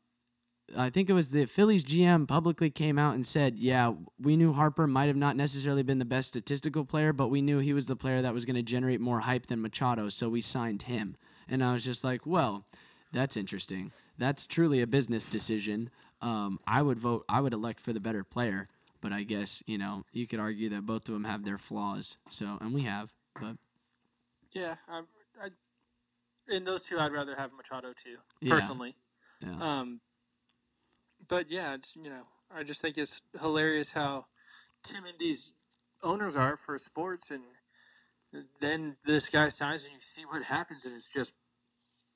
[0.77, 4.53] I think it was the Phillies GM publicly came out and said, "Yeah, we knew
[4.53, 7.87] Harper might have not necessarily been the best statistical player, but we knew he was
[7.87, 11.15] the player that was going to generate more hype than Machado, so we signed him."
[11.47, 12.65] And I was just like, "Well,
[13.11, 13.91] that's interesting.
[14.17, 15.89] That's truly a business decision.
[16.21, 17.25] Um, I would vote.
[17.27, 18.67] I would elect for the better player,
[19.01, 22.17] but I guess you know you could argue that both of them have their flaws.
[22.29, 23.57] So, and we have, but
[24.51, 24.75] yeah.
[24.87, 25.01] I,
[25.41, 25.49] I,
[26.53, 28.53] in those two, I'd rather have Machado too, Yeah.
[28.55, 28.95] personally.
[29.41, 30.01] yeah, Um,
[31.31, 32.23] but yeah, it's, you know,
[32.53, 34.25] I just think it's hilarious how
[34.83, 35.53] timid these
[36.03, 37.41] owners are for sports, and
[38.59, 41.33] then this guy signs, and you see what happens, and it's just,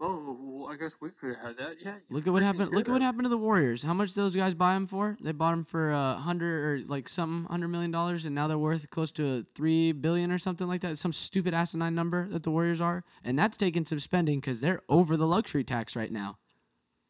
[0.01, 1.76] oh, well, I guess we could have had that.
[1.82, 1.95] Yeah.
[2.09, 2.72] Look at what happened.
[2.72, 3.84] Look at what happened to the Warriors.
[3.84, 5.18] How much did those guys buy him for?
[5.22, 8.57] They bought him for a hundred or like something hundred million dollars, and now they're
[8.57, 10.97] worth close to three billion or something like that.
[10.97, 14.82] Some stupid asinine number that the Warriors are, and that's taking some spending because they're
[14.89, 16.38] over the luxury tax right now.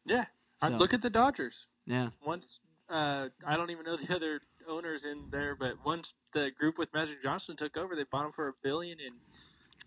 [0.04, 0.26] Yeah.
[0.62, 1.66] So- look at the Dodgers.
[1.86, 6.50] Yeah, Once, uh, I don't even know the other owners in there, but once the
[6.58, 9.14] group with Magic Johnson took over, they bought them for a billion, and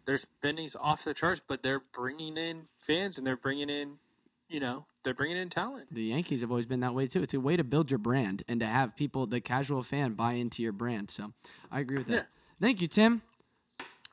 [0.05, 1.41] their spending's off the charts.
[1.45, 3.95] But they're bringing in fans, and they're bringing in,
[4.47, 5.93] you know, they're bringing in talent.
[5.93, 7.21] the Yankees have always been that way too.
[7.21, 10.33] It's a way to build your brand and to have people, the casual fan, buy
[10.33, 11.11] into your brand.
[11.11, 11.33] So
[11.71, 12.13] I agree with that.
[12.13, 12.23] Yeah.
[12.59, 13.21] Thank you, Tim.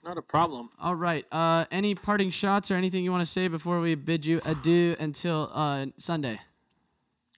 [0.05, 0.71] Not a problem.
[0.81, 1.27] All right.
[1.33, 4.95] Uh, any parting shots or anything you want to say before we bid you adieu
[5.01, 6.39] until uh, Sunday?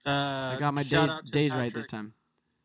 [0.09, 2.13] Uh, I got my shout days out days right this time.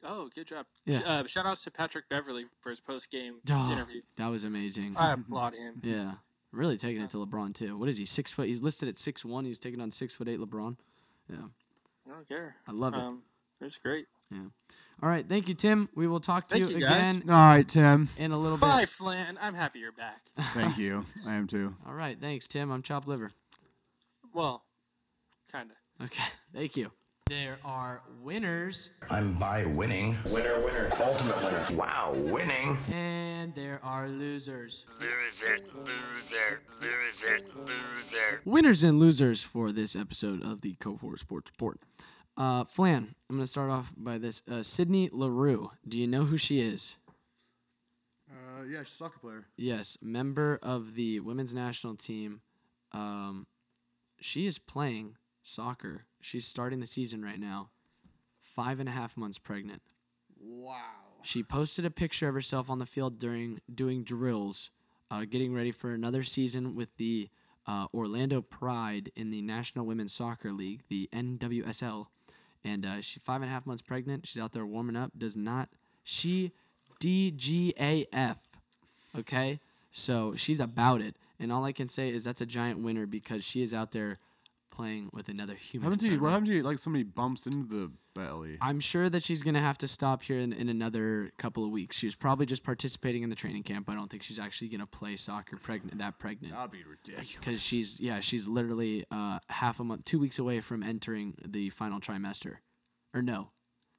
[0.06, 0.66] Oh, good job.
[0.84, 1.00] Yeah.
[1.00, 4.02] Uh, shout outs to Patrick Beverley for his post game Oh, interview.
[4.16, 4.96] that was amazing.
[4.98, 5.80] I applaud him.
[5.82, 6.12] Yeah,
[6.52, 7.78] really taking it to LeBron too.
[7.78, 8.04] What is he?
[8.04, 8.46] Six foot.
[8.48, 9.44] He's listed at six one.
[9.44, 10.76] He's taking on six foot eight LeBron.
[11.30, 11.36] Yeah,
[12.06, 12.56] I don't care.
[12.68, 13.00] I love it.
[13.00, 13.22] Um,
[13.62, 14.06] it's great.
[14.30, 14.40] Yeah.
[15.02, 15.88] All right, thank you, Tim.
[15.94, 17.16] We will talk to Thank you you, guys.
[17.18, 18.08] again All right, Tim.
[18.18, 18.62] in a little bit.
[18.62, 18.88] Bye, bit.
[18.90, 19.38] Flan.
[19.40, 20.20] I'm happy you're back.
[20.54, 21.04] Thank you.
[21.26, 21.74] I am too.
[21.86, 22.70] All right, thanks, Tim.
[22.70, 23.30] I'm chopped liver.
[24.32, 24.64] Well,
[25.50, 26.06] kind of.
[26.06, 26.22] Okay,
[26.54, 26.90] thank you.
[27.30, 30.14] There are winners I'm by winning.
[30.30, 31.66] Winner, winner, ultimate winner.
[31.72, 32.76] Wow, winning.
[32.92, 34.84] and there are losers.
[35.00, 38.40] Loser, loser, loser, loser.
[38.44, 41.80] Winners and losers for this episode of the Cohort Sports Report.
[42.36, 44.42] Uh, Flan, I'm going to start off by this.
[44.50, 45.70] Uh, Sydney Leroux.
[45.88, 46.96] Do you know who she is?
[48.30, 49.46] Uh, yeah, she's a soccer player.
[49.56, 52.42] Yes, member of the women's national team.
[52.92, 53.46] Um,
[54.20, 56.04] she is playing soccer.
[56.24, 57.68] She's starting the season right now.
[58.40, 59.82] Five and a half months pregnant.
[60.40, 60.78] Wow.
[61.20, 64.70] She posted a picture of herself on the field during doing drills,
[65.10, 67.28] uh, getting ready for another season with the
[67.66, 72.06] uh, Orlando Pride in the National Women's Soccer League, the NWSL.
[72.64, 74.26] And uh, she's five and a half months pregnant.
[74.26, 75.12] She's out there warming up.
[75.18, 75.68] Does not
[76.02, 76.52] she
[77.00, 78.36] DGAF?
[79.18, 79.60] Okay,
[79.90, 81.16] so she's about it.
[81.38, 84.18] And all I can say is that's a giant winner because she is out there
[84.74, 85.88] playing with another human.
[85.90, 86.20] What happened to you?
[86.22, 86.62] What happened to you?
[86.62, 88.58] Like somebody bumps into the belly.
[88.60, 91.96] I'm sure that she's gonna have to stop here in, in another couple of weeks.
[91.96, 93.88] She was probably just participating in the training camp.
[93.88, 97.34] I don't think she's actually gonna play soccer pregnant that pregnant That'd be ridiculous.
[97.38, 101.70] because she's yeah she's literally uh, half a month, two weeks away from entering the
[101.70, 102.56] final trimester,
[103.14, 103.50] or no,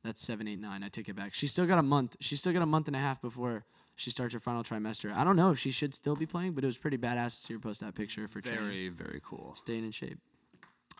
[0.03, 0.83] that's seven, eight, nine.
[0.83, 1.33] I take it back.
[1.33, 2.15] She's still got a month.
[2.19, 3.65] She's still got a month and a half before
[3.97, 5.15] she starts her final trimester.
[5.15, 7.41] I don't know if she should still be playing, but it was pretty badass to
[7.45, 9.53] see her post that picture for training Very, very cool.
[9.55, 10.19] staying in shape.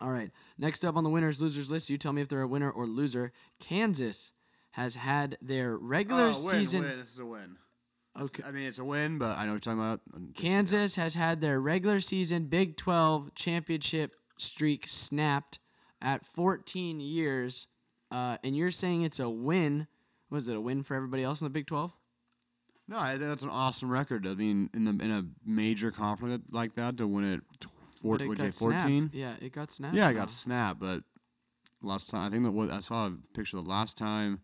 [0.00, 0.30] All right.
[0.58, 2.86] Next up on the winners losers list, you tell me if they're a winner or
[2.86, 3.32] loser.
[3.60, 4.32] Kansas
[4.72, 6.82] has had their regular Oh, win, season.
[6.82, 6.98] win.
[6.98, 7.56] This is a win.
[8.18, 8.42] Okay.
[8.46, 10.00] I mean, it's a win, but I know what you're talking about.
[10.32, 15.58] Just- Kansas has had their regular season Big 12 championship streak snapped
[16.02, 17.66] at 14 years.
[18.10, 19.86] Uh, and you're saying it's a win.
[20.30, 21.92] Was it a win for everybody else in the Big 12?
[22.88, 24.26] No, I think that's an awesome record.
[24.26, 27.40] I mean, in the in a major conflict like that to win it,
[28.06, 29.10] four, But it would you got say fourteen?
[29.12, 29.94] Yeah, it got snapped.
[29.96, 30.20] Yeah, I though.
[30.20, 31.02] got snapped, but
[31.82, 34.40] last time I think that what I saw a picture the last time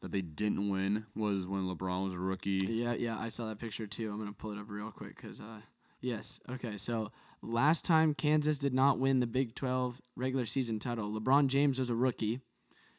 [0.00, 2.60] that they didn't win was when LeBron was a rookie.
[2.68, 4.10] Yeah, yeah, I saw that picture too.
[4.12, 5.60] I'm gonna pull it up real quick because, uh,
[6.00, 6.76] yes, okay.
[6.76, 7.10] So
[7.42, 11.90] last time Kansas did not win the Big 12 regular season title, LeBron James was
[11.90, 12.40] a rookie.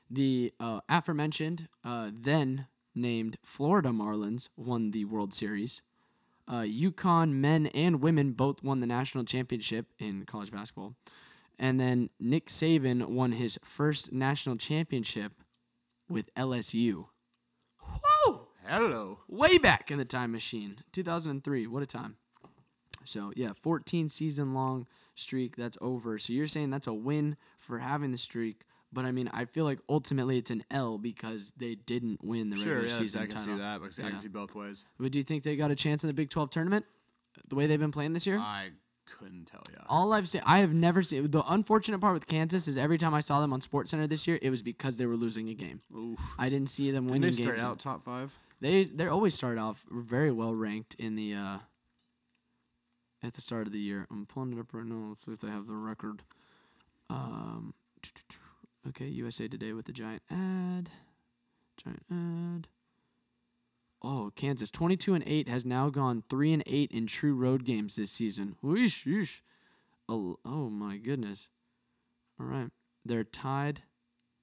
[0.09, 5.83] The uh, aforementioned, uh, then named Florida Marlins, won the World Series.
[6.49, 10.95] Uh, UConn men and women both won the national championship in college basketball.
[11.59, 15.33] And then Nick Saban won his first national championship
[16.09, 17.05] with LSU.
[17.79, 18.47] Whoa!
[18.65, 19.19] Hello.
[19.27, 22.17] way back in the time machine 2003 what a time
[23.03, 24.85] so yeah 14 season long
[25.15, 28.61] streak that's over so you're saying that's a win for having the streak
[28.91, 32.57] but i mean i feel like ultimately it's an l because they didn't win the
[32.57, 34.05] Sure, regular yeah, season I can title see that.
[34.05, 34.85] I can see both ways.
[34.99, 36.85] but do you think they got a chance in the big 12 tournament
[37.47, 38.69] the way they've been playing this year I
[39.19, 39.75] couldn't tell you.
[39.87, 41.31] all I've seen, I have never seen.
[41.31, 44.27] The unfortunate part with Kansas is every time I saw them on Sports Center this
[44.27, 45.81] year, it was because they were losing a game.
[45.97, 46.19] Oof.
[46.37, 48.31] I didn't see them Didn't winning they start out top five?
[48.61, 51.57] They they always start off very well ranked in the uh,
[53.23, 54.05] at the start of the year.
[54.11, 55.09] I'm pulling it up right now.
[55.09, 56.21] Let's see if they have the record.
[57.09, 57.73] Um,
[58.87, 60.89] okay, USA Today with the giant ad.
[61.77, 62.67] Giant ad.
[64.01, 67.95] Oh, Kansas 22 and 8 has now gone 3 and 8 in true road games
[67.95, 68.55] this season.
[68.61, 69.39] Whoosh, whoosh.
[70.07, 71.49] Oh, oh my goodness.
[72.39, 72.69] All right.
[73.03, 73.83] They're tied.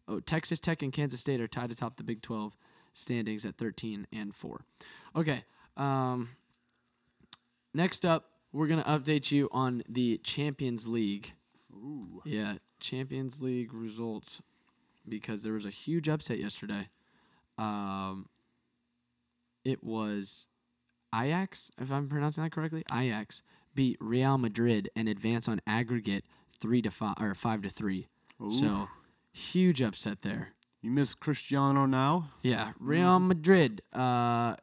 [0.07, 2.57] Oh, Texas Tech and Kansas State are tied atop the Big 12
[2.93, 4.61] standings at 13 and 4.
[5.17, 5.45] Okay.
[5.77, 6.31] Um,
[7.75, 11.33] next up, we're going to update you on the Champions League.
[11.73, 12.23] Ooh.
[12.25, 14.43] Yeah, Champions League results
[15.09, 16.89] because there was a huge upset yesterday.
[17.59, 18.29] Um,
[19.65, 20.47] it was
[21.15, 22.83] Ajax, if I'm pronouncing that correctly.
[22.93, 23.43] Ajax
[23.75, 26.25] beat Real Madrid and advance on aggregate
[26.59, 28.09] three to five or five to three.
[28.51, 28.89] So
[29.33, 30.51] huge upset there.
[30.83, 32.31] You miss Cristiano now?
[32.43, 34.57] Yeah, Real Madrid uh,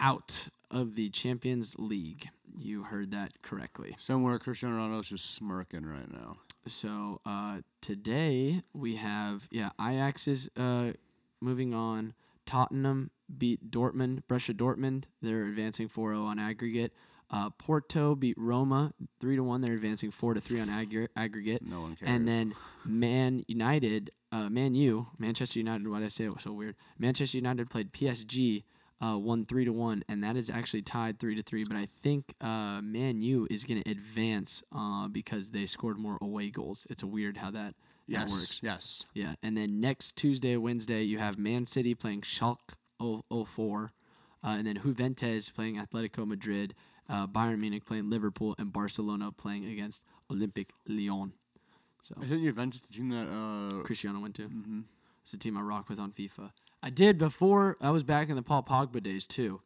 [0.00, 2.28] out of the Champions League.
[2.58, 3.94] You heard that correctly.
[3.98, 6.38] Somewhere Cristiano Ronaldo's just smirking right now.
[6.68, 10.92] So uh, today we have yeah Ajax is uh,
[11.40, 12.14] moving on.
[12.46, 15.04] Tottenham beat Dortmund, Borussia Dortmund.
[15.20, 16.94] They're advancing 4-0 on aggregate.
[17.30, 19.60] Uh, Porto beat Roma three to one.
[19.60, 21.60] They're advancing four to three on aggr- aggregate.
[21.62, 22.10] No one cares.
[22.10, 22.54] And then
[22.86, 25.86] Man United, uh, Man U, Manchester United.
[25.88, 26.74] Why did I say it was so weird?
[26.98, 28.64] Manchester United played PSG,
[29.04, 31.64] uh, won three to one, and that is actually tied three to three.
[31.64, 36.18] But I think uh, Man U is going to advance uh, because they scored more
[36.20, 36.86] away goals.
[36.90, 37.74] It's a weird how that, that
[38.06, 38.60] yes, works.
[38.62, 39.04] yes.
[39.14, 43.92] Yeah, and then next Tuesday, Wednesday, you have Man City playing Schalke 04,
[44.44, 46.74] uh, and then Juventus playing Atletico Madrid,
[47.08, 51.32] uh, Bayern Munich playing Liverpool, and Barcelona playing against Olympic Lyon.
[52.02, 54.42] So Isn't Juventus the team that uh Cristiano went to.
[54.42, 54.80] Mm-hmm.
[55.22, 56.50] It's the team I rock with on FIFA.
[56.82, 57.76] I did before.
[57.80, 59.60] I was back in the Paul Pogba days too,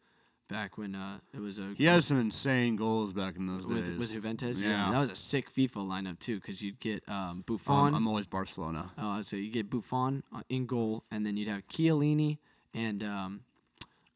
[0.49, 3.87] back when uh, it was a he has some insane goals back in those with
[3.87, 3.99] days.
[3.99, 4.61] with Juventus.
[4.61, 4.91] Yeah.
[4.91, 7.95] that was a sick FIFA lineup too, because you'd get um, Um, Buffon.
[7.95, 8.91] I'm always Barcelona.
[8.99, 12.39] Oh, so you get Buffon uh, in goal, and then you'd have Chiellini
[12.75, 13.41] and um,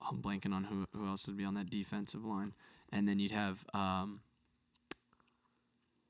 [0.03, 2.55] oh, I'm blanking on who who else would be on that defensive line,
[2.91, 4.21] and then you'd have um,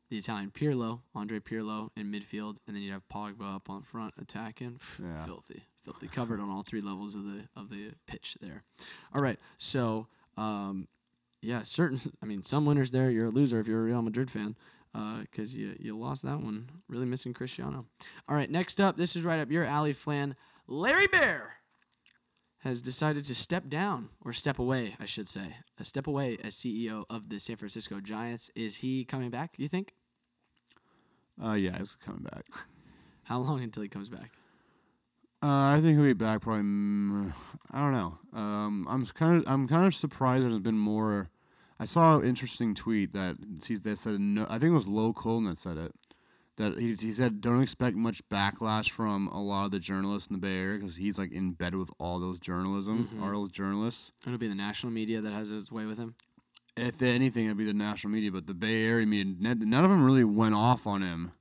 [0.08, 4.14] the Italian Pirlo, Andre Pirlo in midfield, and then you'd have Pogba up on front
[4.20, 4.78] attacking.
[5.02, 5.24] Yeah.
[5.24, 8.64] Filthy, filthy, covered on all three levels of the of the pitch there.
[9.14, 10.88] All right, so um,
[11.40, 12.00] yeah, certain.
[12.22, 13.10] I mean, some winners there.
[13.10, 14.56] You're a loser if you're a Real Madrid fan,
[15.22, 16.68] because you you lost that one.
[16.88, 17.86] Really missing Cristiano.
[18.28, 20.36] All right, next up, this is right up your alley, Flan.
[20.66, 21.54] Larry Baer
[22.58, 26.56] has decided to step down or step away, I should say, a step away as
[26.56, 28.50] CEO of the San Francisco Giants.
[28.56, 29.54] Is he coming back?
[29.56, 29.94] You think?
[31.42, 32.46] Uh, yeah, he's coming back.
[33.24, 34.32] How long until he comes back?
[35.46, 36.62] Uh, I think he'll be back probably.
[36.62, 37.32] mm,
[37.70, 38.18] I don't know.
[38.32, 41.28] Um, I'm kind of I'm kind of surprised there's been more.
[41.78, 44.44] I saw an interesting tweet that he's that said no.
[44.48, 45.94] I think it was Lowell Cohn that said it.
[46.56, 50.34] That he, he said don't expect much backlash from a lot of the journalists in
[50.34, 53.22] the Bay Area because he's like in bed with all those journalism, Mhm.
[53.22, 54.10] all those journalists.
[54.24, 56.14] And it'll be the national media that has its way with him.
[56.76, 60.04] If anything, it'd be the national media, but the Bay Area media, none of them
[60.04, 61.32] really went off on him.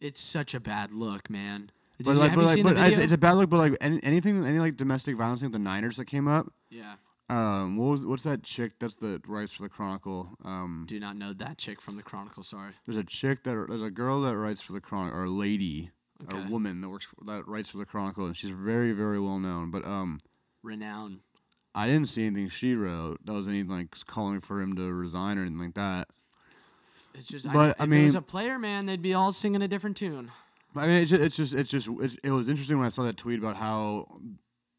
[0.00, 1.70] It's such a bad look, man.
[1.98, 3.48] Did But you, like, but, like, but it's, it's a bad look.
[3.50, 6.52] But like any, anything, any like domestic violence thing with the Niners that came up.
[6.70, 6.94] yeah.
[7.28, 8.78] Um, what was what's that chick?
[8.78, 10.30] That's the writes for the Chronicle.
[10.44, 12.44] Um, Do not know that chick from the Chronicle.
[12.44, 12.70] Sorry.
[12.84, 15.90] there's a chick that there's a girl that writes for the Chronicle, or a lady,
[16.32, 19.18] or a woman that works for, that writes for the Chronicle, and she's very very
[19.18, 19.72] well known.
[19.72, 20.20] But um,
[20.62, 21.18] Renown.
[21.74, 25.36] I didn't see anything she wrote that was anything like calling for him to resign
[25.36, 26.06] or anything like that.
[27.12, 29.62] It's just, But, I, I if it was a player, man, they'd be all singing
[29.62, 30.30] a different tune.
[30.78, 33.02] I mean, it's just, it's just, it's just, it's, it was interesting when I saw
[33.04, 34.20] that tweet about how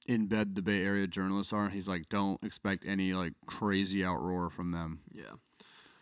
[0.07, 1.69] in bed the Bay Area journalists are.
[1.69, 5.33] He's like, don't expect any like crazy outroar from them, Yeah.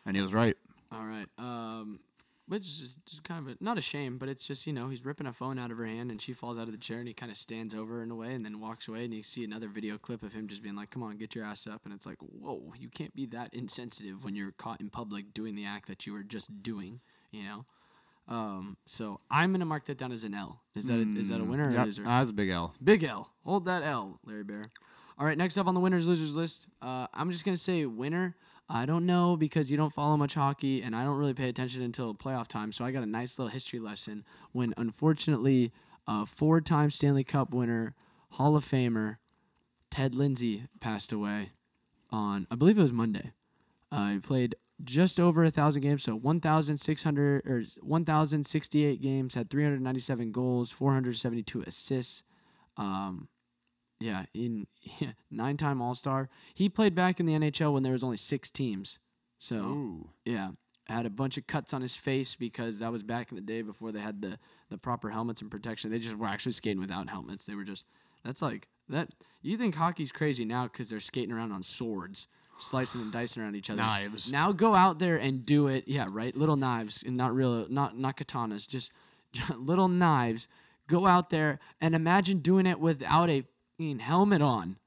[0.06, 0.56] and he was right.
[0.92, 1.28] All right.
[1.38, 2.00] Um,
[2.48, 5.04] which is just, kind of a, not a shame, but it's just you know he's
[5.04, 7.08] ripping a phone out of her hand and she falls out of the chair and
[7.08, 9.44] he kind of stands over in a way and then walks away and you see
[9.44, 11.94] another video clip of him just being like, "Come on, get your ass up," and
[11.94, 15.66] it's like, whoa, you can't be that insensitive when you're caught in public doing the
[15.66, 17.00] act that you were just doing,
[17.32, 17.66] you know.
[18.28, 20.62] Um, so I'm gonna mark that down as an L.
[20.76, 22.04] Is that a, is that a winner or a Yep, loser?
[22.04, 22.74] that's a big L.
[22.84, 23.32] Big L.
[23.46, 24.72] Hold that L, Larry Baer.
[25.18, 28.36] All right, next up on the winners losers list, uh, I'm just gonna say winner.
[28.68, 31.84] I don't know because you don't follow much hockey, and I don't really pay attention
[31.84, 32.72] until playoff time.
[32.72, 35.72] So I got a nice little history lesson when, unfortunately,
[36.08, 37.94] a four-time Stanley Cup winner,
[38.32, 39.18] Hall of Famer,
[39.92, 41.52] Ted Lindsay passed away
[42.10, 43.34] on, I believe it was Monday.
[43.92, 50.32] Uh, he played just over a thousand games, so 1,600 or 1,068 games, had 397
[50.32, 52.24] goals, 472 assists.
[52.78, 53.30] Um,
[54.00, 54.68] yeah, in
[55.00, 56.30] yeah, nine-time All-Star.
[56.54, 59.00] He played back in the NHL when there was only six teams.
[59.40, 60.10] So Ooh.
[60.26, 60.52] yeah,
[60.88, 63.62] had a bunch of cuts on his face because that was back in the day
[63.62, 65.92] before they had the the proper helmets and protection.
[65.92, 67.46] They just were actually skating without helmets.
[67.46, 67.92] They were just
[68.24, 69.10] that's like that.
[69.42, 72.28] You think hockey's crazy now because they're skating around on swords,
[72.58, 73.82] slicing and dicing around each other.
[73.82, 74.32] Knives.
[74.32, 75.88] Now go out there and do it.
[75.88, 76.36] Yeah, right.
[76.36, 78.92] Little knives and not real, not not katanas, just
[79.56, 80.48] little knives.
[80.88, 83.44] Go out there and imagine doing it without a
[83.78, 84.78] fucking helmet on.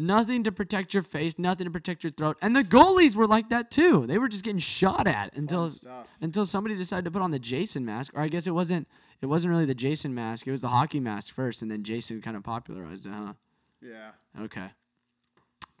[0.00, 2.36] Nothing to protect your face, nothing to protect your throat.
[2.40, 4.06] And the goalies were like that too.
[4.06, 5.72] They were just getting shot at until
[6.20, 8.12] until somebody decided to put on the Jason mask.
[8.14, 8.86] Or I guess it wasn't
[9.20, 10.46] it wasn't really the Jason mask.
[10.46, 13.32] It was the hockey mask first and then Jason kind of popularized it, huh?
[13.80, 14.10] Yeah.
[14.40, 14.68] Okay.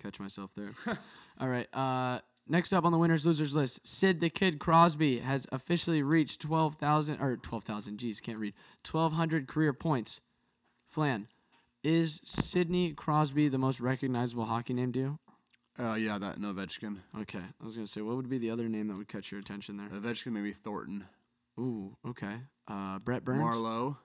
[0.08, 0.70] Catch myself there.
[1.38, 1.66] All right.
[1.74, 6.40] Uh, next up on the winners losers list, Sid the Kid Crosby has officially reached
[6.40, 7.98] twelve thousand or twelve thousand.
[7.98, 8.54] Geez, can't read.
[8.82, 10.22] Twelve hundred career points.
[10.86, 11.26] Flan,
[11.84, 15.18] is Sidney Crosby the most recognizable hockey name to you?
[15.78, 17.00] Uh, yeah, that and Ovechkin.
[17.20, 19.40] Okay, I was gonna say what would be the other name that would catch your
[19.40, 19.88] attention there?
[19.90, 21.04] Ovechkin, maybe Thornton.
[21.60, 22.40] Ooh, okay.
[22.66, 23.98] Uh, Brent Burns, Marleau.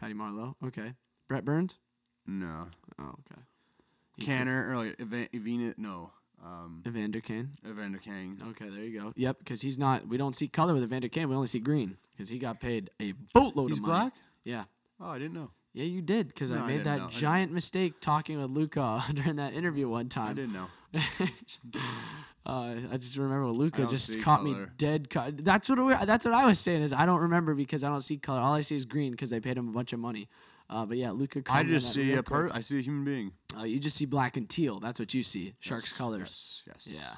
[0.00, 0.56] Patty Marleau.
[0.66, 0.94] Okay,
[1.28, 1.78] Brent Burns.
[2.26, 2.66] No.
[3.00, 3.42] Oh, okay.
[4.20, 6.10] Canner or like Evan, Evina, no.
[6.44, 7.50] Um, Evander Kane.
[7.68, 8.38] Evander Kane.
[8.50, 9.12] Okay, there you go.
[9.16, 10.08] Yep, because he's not.
[10.08, 11.28] We don't see color with Evander Kane.
[11.28, 13.92] We only see green because he got paid a boatload He's of money.
[14.04, 14.12] black.
[14.44, 14.64] Yeah,
[15.00, 15.50] Oh, I didn't know.
[15.74, 17.04] yeah, you did because No, I I made didn't that know.
[17.04, 20.22] I didn't giant mistake talking with Luca during that interview one time.
[20.24, 20.36] I time.
[20.36, 20.66] didn't know.
[22.46, 24.72] uh, I just remember Luca don't just see caught me color.
[24.78, 25.10] dead.
[25.10, 27.88] Co- that's what we, that's what I was saying is I don't remember because I
[27.88, 28.40] don't see color.
[28.40, 30.28] All I see is green because they paid him a bunch of money.
[30.70, 31.42] Uh, but yeah, Luca.
[31.50, 32.48] I just see a per.
[32.52, 33.32] I see a human being.
[33.58, 34.78] Uh, you just see black and teal.
[34.78, 35.54] That's what you see.
[35.58, 36.62] Sharks colors.
[36.66, 36.86] Yes.
[36.86, 36.96] Yes.
[37.02, 37.16] Yeah.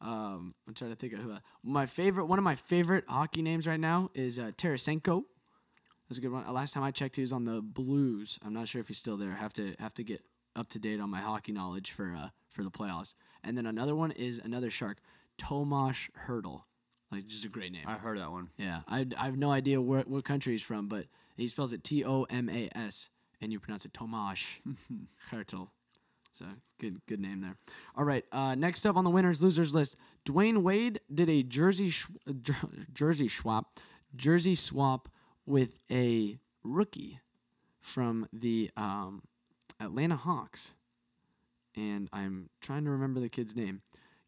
[0.00, 1.32] Um, I'm trying to think of who.
[1.32, 5.24] uh, My favorite, one of my favorite hockey names right now is uh, Tarasenko.
[6.08, 6.44] That's a good one.
[6.48, 8.38] Uh, last time I checked, he was on the Blues.
[8.42, 9.32] I'm not sure if he's still there.
[9.32, 10.22] Have to have to get
[10.56, 13.14] up to date on my hockey knowledge for uh, for the playoffs.
[13.44, 14.98] And then another one is another shark,
[15.36, 16.62] Tomas Hertl.
[17.12, 17.84] Like just a great name.
[17.86, 18.48] I heard that one.
[18.56, 21.06] Yeah, I, I have no idea where, what country he's from, but
[21.40, 23.08] he spells it T O M A S,
[23.40, 24.44] and you pronounce it Tomas
[25.32, 25.68] Hertl.
[26.32, 26.44] So
[26.78, 27.56] good good name there.
[27.96, 31.90] All right, uh, next up on the winners losers list, Dwyane Wade did a jersey
[31.90, 32.06] sh-
[32.42, 32.56] jer-
[32.92, 33.78] jersey swap,
[34.16, 35.08] jersey swap
[35.46, 37.20] with a rookie
[37.80, 39.22] from the um,
[39.80, 40.74] Atlanta Hawks,
[41.74, 43.82] and I'm trying to remember the kid's name.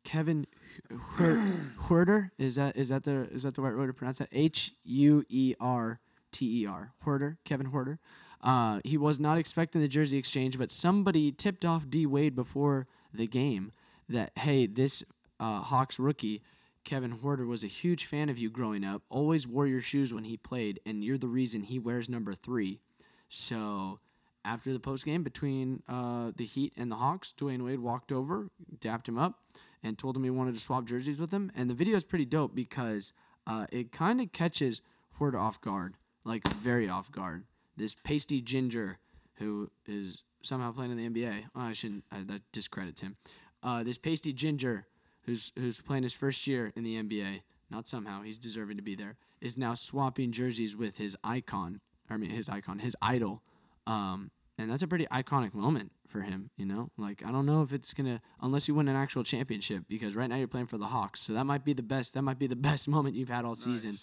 [0.05, 0.47] Kevin
[0.91, 4.29] Huerter is that is that the is that the right way to pronounce that?
[4.33, 6.01] H U E R
[6.33, 6.93] T E R.
[7.05, 7.99] Huerter, Kevin Huerter.
[8.43, 12.89] Uh, he was not expecting the jersey exchange, but somebody tipped off D Wade before
[13.14, 13.72] the game
[14.09, 15.05] that hey, this
[15.39, 16.43] uh, Hawks rookie
[16.85, 19.03] Kevin Huerter was a huge fan of you growing up.
[19.09, 22.80] Always wore your shoes when he played, and you're the reason he wears number three.
[23.28, 24.01] So
[24.45, 28.49] after the post game between uh, the Heat and the Hawks, Dwyane Wade walked over,
[28.80, 29.41] dapped him up,
[29.83, 31.51] and told him he wanted to swap jerseys with him.
[31.55, 33.12] And the video is pretty dope because
[33.47, 34.83] uh, it kind of catches
[35.18, 35.95] Huerter off guard,
[36.25, 37.45] like very off guard.
[37.77, 38.99] This pasty ginger
[39.35, 41.45] who is somehow playing in the NBA.
[41.55, 42.05] Oh, I shouldn't.
[42.11, 43.16] I, that discredits him.
[43.62, 44.87] Uh, this pasty ginger
[45.25, 47.43] who's who's playing his first year in the NBA.
[47.70, 49.16] Not somehow he's deserving to be there.
[49.41, 51.81] Is now swapping jerseys with his icon.
[52.11, 53.43] I mean his icon, his idol.
[53.87, 56.51] Um, and that's a pretty iconic moment for him.
[56.57, 59.85] You know, like I don't know if it's gonna unless you win an actual championship
[59.89, 61.20] because right now you're playing for the Hawks.
[61.20, 62.14] So that might be the best.
[62.14, 63.99] That might be the best moment you've had all season.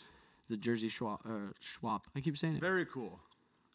[0.50, 1.22] The jersey swap.
[1.26, 2.08] Uh, swap.
[2.16, 3.20] I keep saying it Very cool.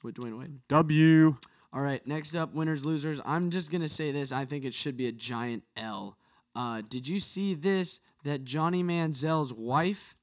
[0.03, 0.59] with Dwyane Wade.
[0.69, 1.37] W.
[1.73, 3.21] All right, next up, winners, losers.
[3.25, 4.31] I'm just going to say this.
[4.33, 6.17] I think it should be a giant L.
[6.55, 8.01] Uh, did you see this?
[8.25, 10.17] That Johnny Manziel's wife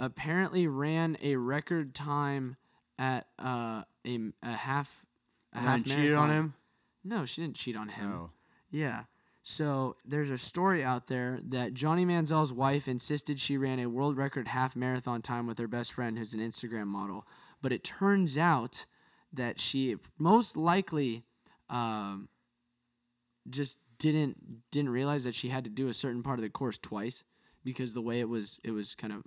[0.00, 2.56] apparently ran a record time
[2.98, 5.04] at uh, a, a half
[5.52, 6.54] a And half then cheated on him?
[7.04, 8.12] No, she didn't cheat on him.
[8.12, 8.30] Oh.
[8.70, 9.04] Yeah.
[9.48, 14.16] So there's a story out there that Johnny Manziel's wife insisted she ran a world
[14.16, 17.24] record half marathon time with her best friend, who's an Instagram model.
[17.62, 18.86] But it turns out
[19.32, 21.22] that she most likely
[21.70, 22.28] um,
[23.48, 26.76] just didn't didn't realize that she had to do a certain part of the course
[26.76, 27.22] twice
[27.62, 29.22] because the way it was it was kind of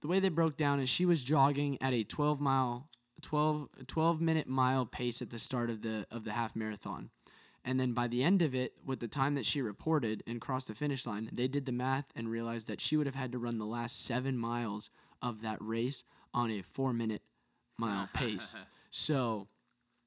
[0.00, 2.88] the way they broke down is she was jogging at a 12 mile
[3.20, 7.10] 12 12 minute mile pace at the start of the of the half marathon
[7.64, 10.68] and then by the end of it with the time that she reported and crossed
[10.68, 13.38] the finish line they did the math and realized that she would have had to
[13.38, 14.90] run the last 7 miles
[15.20, 16.04] of that race
[16.34, 17.22] on a 4 minute
[17.78, 18.54] mile pace
[18.90, 19.46] so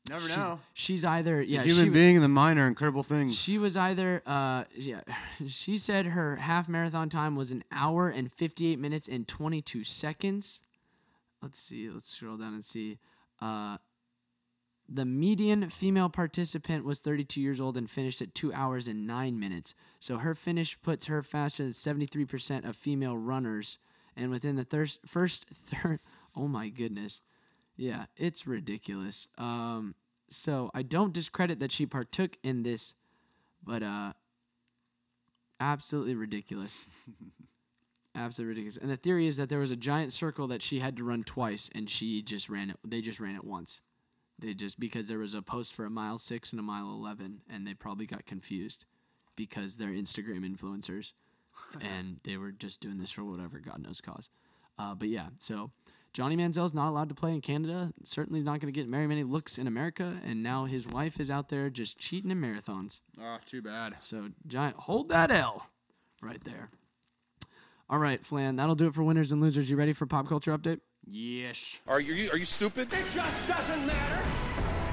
[0.08, 0.60] Never she's, know.
[0.74, 3.36] she's either yeah the human she, being and the mind are incredible things.
[3.36, 5.01] she was either uh yeah
[5.47, 10.62] she said her half marathon time was an hour and 58 minutes and 22 seconds.
[11.41, 12.99] Let's see, let's scroll down and see.
[13.41, 13.78] Uh
[14.88, 19.39] the median female participant was 32 years old and finished at 2 hours and 9
[19.39, 19.73] minutes.
[19.99, 23.79] So her finish puts her faster than 73% of female runners
[24.15, 25.99] and within the thir- first third
[26.36, 27.21] oh my goodness.
[27.75, 29.27] Yeah, it's ridiculous.
[29.38, 29.95] Um
[30.29, 32.95] so I don't discredit that she partook in this
[33.63, 34.13] but uh
[35.59, 36.86] absolutely ridiculous
[38.15, 40.97] absolutely ridiculous and the theory is that there was a giant circle that she had
[40.97, 43.81] to run twice and she just ran it they just ran it once
[44.39, 47.41] they just because there was a post for a mile 6 and a mile 11
[47.49, 48.86] and they probably got confused
[49.36, 51.13] because they're instagram influencers
[51.81, 54.29] and they were just doing this for whatever god knows cause
[54.77, 55.71] uh, but yeah so
[56.15, 57.91] Johnny Manziel's not allowed to play in Canada.
[58.05, 60.21] Certainly not going to get very many looks in America.
[60.23, 63.01] And now his wife is out there just cheating in marathons.
[63.21, 63.97] Oh, too bad.
[63.99, 65.67] So, Giant, hold that L
[66.21, 66.69] right there.
[67.89, 69.69] All right, Flan, that'll do it for winners and losers.
[69.69, 70.79] You ready for pop culture update?
[71.08, 71.78] Yes.
[71.88, 72.91] Are you are you stupid?
[72.91, 74.24] It just doesn't matter.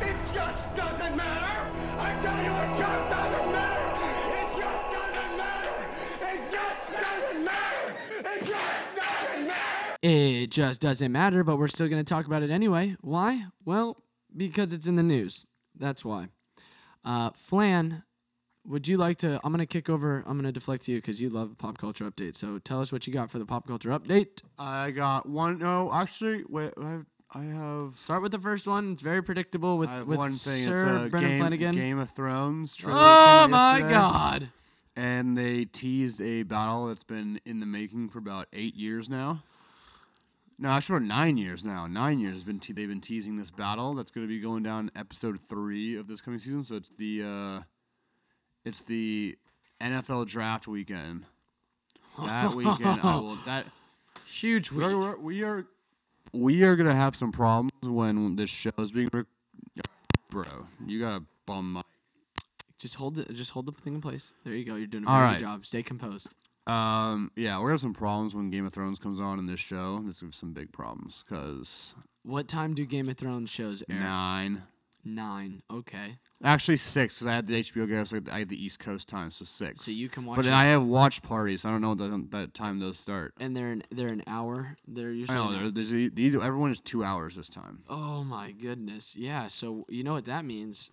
[0.02, 1.70] It just doesn't matter.
[1.98, 3.92] I tell you, it just doesn't matter.
[4.38, 5.86] It just doesn't matter.
[6.20, 7.94] It just doesn't matter.
[8.10, 9.96] It just doesn't matter.
[10.02, 12.96] It just doesn't matter, but we're still going to talk about it anyway.
[13.00, 13.46] Why?
[13.64, 13.96] Well,
[14.36, 15.46] because it's in the news.
[15.78, 16.28] That's why.
[17.04, 18.02] Uh, Flan,
[18.66, 19.40] would you like to?
[19.42, 20.22] I'm going to kick over.
[20.26, 22.36] I'm going to deflect to you because you love pop culture update.
[22.36, 24.42] So tell us what you got for the pop culture update.
[24.58, 25.58] I got one.
[25.58, 26.72] No, actually, wait.
[26.80, 27.06] I have.
[27.34, 28.92] I have Start with the first one.
[28.92, 30.64] It's very predictable with, with one thing.
[30.64, 31.74] Sir it's a Brendan Game, Flanagan.
[31.74, 32.76] Game of Thrones.
[32.76, 34.48] trailer oh my yesterday, God!
[34.96, 39.42] And they teased a battle that's been in the making for about eight years now.
[40.58, 41.86] No, actually, about nine years now.
[41.86, 44.62] Nine years has been te- they've been teasing this battle that's going to be going
[44.62, 46.62] down episode three of this coming season.
[46.62, 47.60] So it's the uh,
[48.64, 49.36] it's the
[49.80, 51.24] NFL draft weekend.
[52.18, 53.66] That weekend, I will that
[54.26, 54.80] Huge week.
[54.82, 55.66] we're, we're, we are
[56.32, 59.26] we are gonna have some problems when this show is being rec-
[60.30, 60.44] bro.
[60.86, 61.82] You gotta bum my.
[62.78, 63.32] Just hold it.
[63.34, 64.32] Just hold the thing in place.
[64.44, 64.74] There you go.
[64.76, 65.38] You're doing a All very right.
[65.38, 65.66] good job.
[65.66, 66.28] Stay composed.
[66.66, 69.60] Um, yeah, we're gonna have some problems when Game of Thrones comes on in this
[69.60, 70.00] show.
[70.04, 71.94] This is some big problems because
[72.24, 73.98] What time do Game of Thrones shows air?
[74.00, 74.62] nine,
[75.04, 75.62] Nine.
[75.70, 76.18] Okay.
[76.42, 78.10] Actually six, because I had the HBO guys.
[78.10, 79.82] So I had the East Coast time, so six.
[79.82, 80.48] So you can watch But.
[80.48, 81.64] I have watch parties.
[81.64, 83.34] I don't know that that time those start.
[83.40, 84.76] and they're an, they're an hour.
[84.86, 85.38] They're usually.
[85.38, 86.34] I know an there- there's a- these.
[86.36, 87.82] Everyone is two hours this time.
[87.88, 89.14] Oh my goodness.
[89.16, 89.48] Yeah.
[89.48, 90.90] So you know what that means?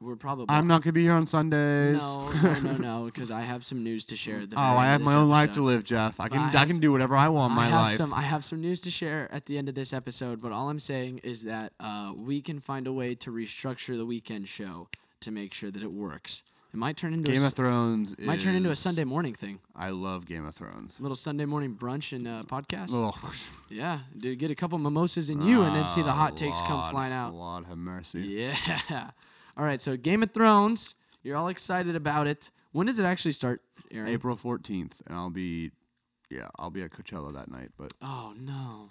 [0.00, 0.46] We're probably.
[0.48, 1.98] I'm not gonna be here on Sundays.
[2.00, 3.04] No, no, no, no.
[3.08, 4.40] Because I have some news to share.
[4.40, 6.20] At the Oh, I have my own life to live, Jeff.
[6.20, 7.96] I can I I, can do whatever I want in I my have life.
[7.96, 8.14] some.
[8.14, 10.40] I have some news to share at the end of this episode.
[10.40, 14.06] But all I'm saying is that uh, we can find a way to restructure the
[14.06, 14.88] weekend show
[15.20, 16.44] to make sure that it works.
[16.72, 19.58] It might turn into Game a, of Thrones might turn into a Sunday morning thing.
[19.74, 20.94] I love Game of Thrones.
[21.00, 22.90] little Sunday morning brunch and uh, podcast.
[22.92, 23.34] Ugh.
[23.70, 26.60] Yeah, dude, get a couple mimosas in you, and then see the hot Ah, takes
[26.60, 27.34] come flying out.
[27.34, 28.20] Lord have mercy.
[28.20, 29.10] Yeah.
[29.58, 30.94] All right, so Game of Thrones.
[31.24, 32.52] You're all excited about it.
[32.70, 34.08] When does it actually start, Aaron?
[34.08, 35.72] April 14th, and I'll be,
[36.30, 38.88] yeah, I'll be at Coachella that night, but Oh no.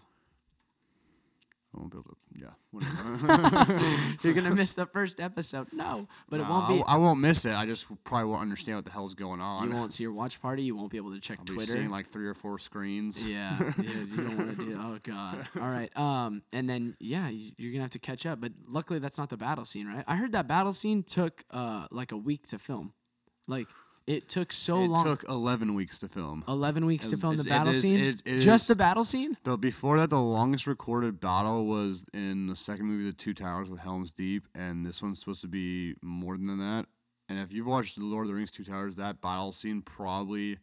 [1.78, 2.18] I won't be able to.
[2.34, 4.16] Yeah.
[4.24, 5.68] You're gonna miss the first episode.
[5.72, 6.84] No, but it won't be.
[6.88, 7.54] I, won't miss it.
[7.54, 9.70] I just probably won't understand what the hell's going on.
[9.70, 10.64] you won't see your watch party.
[10.64, 11.74] You won't be able to check I'll be Twitter.
[11.74, 13.22] seeing like three or four screens.
[13.24, 14.80] yeah, yeah, you don't want to do.
[14.82, 15.48] Oh god.
[15.62, 15.96] All right.
[15.98, 18.42] Um, and then yeah, you're gonna have to catch up.
[18.42, 20.04] But luckily, that's not the battle scene, right?
[20.08, 22.94] I heard that battle scene took uh like a week to film.
[23.48, 23.68] Like
[24.08, 25.06] It took so it long.
[25.06, 26.44] It took 11 weeks to film.
[26.48, 28.00] 11 weeks to film the it's- battle is- scene.
[28.00, 29.36] it- it Just is- the battle scene?
[29.44, 33.70] The before that, the longest recorded battle was in the second movie, The Two Towers
[33.70, 36.88] with Helm's Deep, and this one's supposed to be more than that.
[37.28, 40.58] And if you've watched The Lord of the Rings Two Towers, that battle scene probably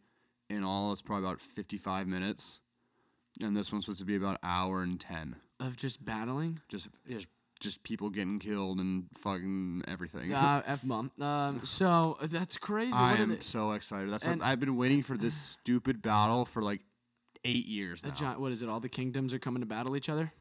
[0.48, 2.60] in all is probably about 55 minutes,
[3.42, 5.36] and this one's supposed to be about an hour and 10.
[5.60, 6.60] Of just battling?
[6.68, 7.26] Just just
[7.64, 10.32] just people getting killed and fucking everything.
[10.32, 11.10] Uh, F bomb.
[11.20, 12.92] Um, so that's crazy.
[12.92, 14.10] I What are am they- so excited.
[14.10, 16.82] That's and- I've been waiting for this stupid battle for like
[17.44, 18.14] eight years a now.
[18.14, 18.68] giant, what is it?
[18.68, 20.32] All the kingdoms are coming to battle each other?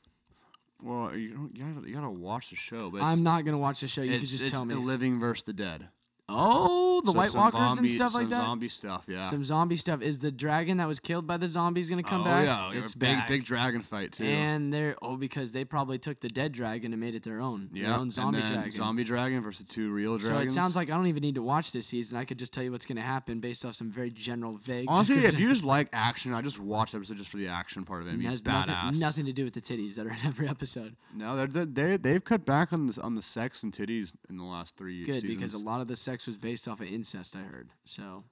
[0.82, 2.90] Well, you don't, you gotta, you gotta watch the show.
[2.92, 4.02] But I'm not to watch the show.
[4.02, 4.74] You could just it's tell me.
[4.76, 5.88] the living versus the dead.
[6.36, 8.42] Oh, the So White Walkers and stuff like some that?
[8.42, 9.24] Zombie stuff, yeah.
[9.30, 10.02] Some zombie stuff.
[10.02, 12.46] Is the dragon that was killed by the zombies going to come oh back?
[12.46, 13.28] yeah, it's big back.
[13.28, 14.24] big dragon fight too.
[14.26, 17.70] And they're oh because they probably took the dead dragon and made it their own.
[17.72, 18.72] Their yeah, own zombie dragon.
[18.72, 20.54] Zombie dragon versus two real dragons.
[20.54, 22.18] so it sounds like I don't even need to watch this season.
[22.18, 24.86] I could just tell you what's going to happen based off some very general, vague.
[24.90, 27.84] honestly, if you just like action, I just watch the episode just for the action
[27.84, 28.18] part of it.
[28.18, 28.68] Be has badass.
[28.68, 30.96] nothing, nothing to do with the titties that are in every episode.
[31.14, 34.44] No, they're, they they've cut back on this on the sex and titties in the
[34.44, 35.36] last three Good seasons.
[35.36, 37.36] because a lot of the sex was based off of incest.
[37.36, 38.24] I heard so.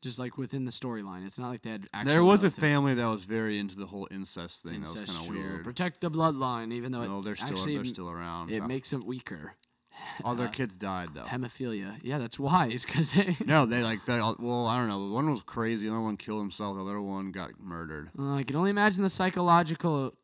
[0.00, 1.88] Just like within the storyline, it's not like they had.
[2.04, 4.80] There was a family that was very into the whole incest thing.
[4.82, 5.64] that was kind of weird.
[5.64, 8.50] Protect the bloodline, even though Well, it they're still actually they're still around.
[8.52, 8.66] it so.
[8.68, 9.54] makes them weaker.
[10.24, 11.24] All their uh, kids died though.
[11.24, 11.98] Hemophilia.
[12.02, 12.68] Yeah, that's why.
[12.68, 13.36] It's because they.
[13.44, 14.18] No, they like they.
[14.18, 15.12] all- Well, I don't know.
[15.12, 15.86] One was crazy.
[15.88, 16.76] The other one killed himself.
[16.76, 18.10] The other one got murdered.
[18.16, 20.14] Uh, I can only imagine the psychological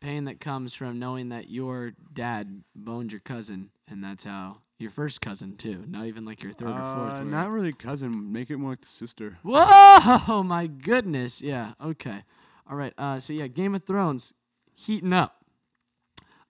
[0.00, 4.90] pain that comes from knowing that your dad boned your cousin, and that's how your
[4.90, 5.84] first cousin too.
[5.88, 7.12] Not even like your third or fourth.
[7.12, 8.32] Uh, where- not really cousin.
[8.32, 9.38] Make it more like the sister.
[9.42, 11.40] Whoa, my goodness.
[11.40, 11.72] Yeah.
[11.82, 12.22] Okay.
[12.68, 12.92] All right.
[12.98, 14.34] Uh, so yeah, Game of Thrones
[14.74, 15.36] heating up.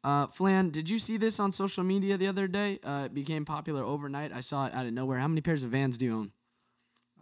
[0.05, 2.81] Uh, Flan, did you see this on social media the other day?
[2.83, 4.33] Uh, it became popular overnight.
[4.33, 5.19] I saw it out of nowhere.
[5.19, 6.33] How many pairs of Vans do you own?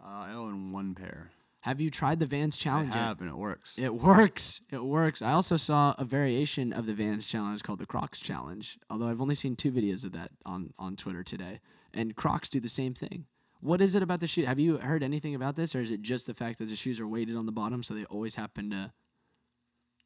[0.03, 1.29] Uh, I own one pair.
[1.61, 3.19] Have you tried the Vans challenge I yet?
[3.19, 3.77] and it works.
[3.77, 4.61] It works.
[4.71, 5.21] It works.
[5.21, 8.79] I also saw a variation of the Vans challenge called the Crocs challenge.
[8.89, 11.59] Although I've only seen two videos of that on on Twitter today,
[11.93, 13.25] and Crocs do the same thing.
[13.59, 14.45] What is it about the shoe?
[14.45, 16.99] Have you heard anything about this, or is it just the fact that the shoes
[16.99, 18.91] are weighted on the bottom, so they always happen to?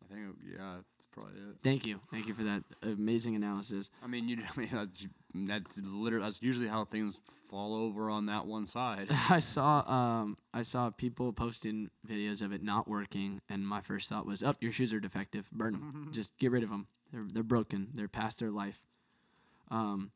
[0.10, 1.56] I think, yeah, that's probably it.
[1.64, 3.89] Thank you, thank you for that amazing analysis.
[4.03, 4.38] I mean, you.
[4.56, 9.08] I mean, that's that's literally that's usually how things fall over on that one side.
[9.30, 14.10] I saw um I saw people posting videos of it not working, and my first
[14.10, 15.49] thought was, "Up, your shoes are defective.
[15.51, 16.10] Burn them.
[16.12, 16.88] Just get rid of them.
[17.12, 17.89] They're they're broken.
[17.93, 18.80] They're past their life."
[19.72, 20.12] Um,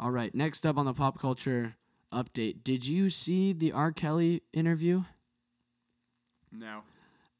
[0.00, 0.34] all right.
[0.34, 1.76] Next up on the pop culture
[2.12, 3.92] update, did you see the R.
[3.92, 5.04] Kelly interview?
[6.52, 6.82] no.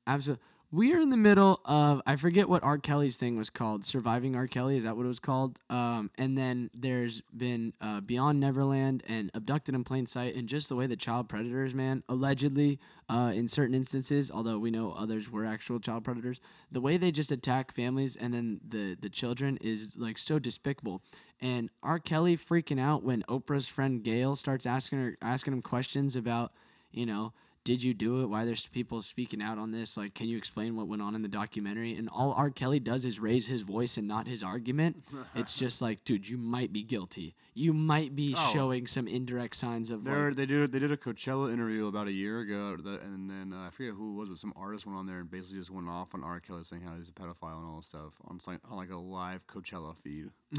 [0.06, 0.42] Absolutely.
[0.74, 2.78] We are in the middle of I forget what R.
[2.78, 3.84] Kelly's thing was called.
[3.84, 4.48] Surviving R.
[4.48, 5.60] Kelly is that what it was called?
[5.70, 10.68] Um, and then there's been uh, Beyond Neverland and Abducted in Plain Sight, and just
[10.68, 15.30] the way the child predators, man, allegedly, uh, in certain instances, although we know others
[15.30, 16.40] were actual child predators,
[16.72, 21.02] the way they just attack families and then the the children is like so despicable.
[21.40, 22.00] And R.
[22.00, 26.50] Kelly freaking out when Oprah's friend Gayle starts asking her asking him questions about,
[26.90, 27.32] you know
[27.64, 28.26] did you do it?
[28.26, 29.96] Why there's people speaking out on this?
[29.96, 31.94] Like, can you explain what went on in the documentary?
[31.96, 32.50] And all R.
[32.50, 35.02] Kelly does is raise his voice and not his argument.
[35.34, 37.34] it's just like, dude, you might be guilty.
[37.54, 38.50] You might be Oh.
[38.52, 42.06] showing some indirect signs of They're, like, they did they did a Coachella interview about
[42.06, 44.84] a year ago, that, and then uh, I forget who it was, but some artist
[44.86, 46.40] went on there and basically just went off on R.
[46.40, 48.98] Kelly saying how he's a pedophile and all this stuff on, s- on like a
[48.98, 50.30] live Coachella feed.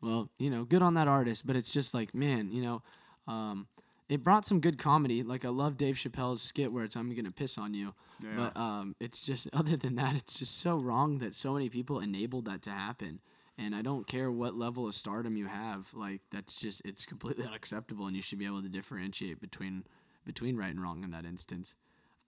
[0.00, 2.82] well, you know, good on that artist, but it's just like, man, you know,
[3.28, 3.66] um,
[4.10, 5.22] it brought some good comedy.
[5.22, 8.30] Like, I love Dave Chappelle's skit where it's "I'm gonna piss on you," Yeah.
[8.36, 12.00] but um, it's just other than that, it's just so wrong that so many people
[12.00, 13.20] enabled that to happen.
[13.56, 17.44] And I don't care what level of stardom you have, like that's just it's completely
[17.48, 19.84] unacceptable, and you should be able to differentiate between
[20.26, 21.74] between right and wrong in that instance.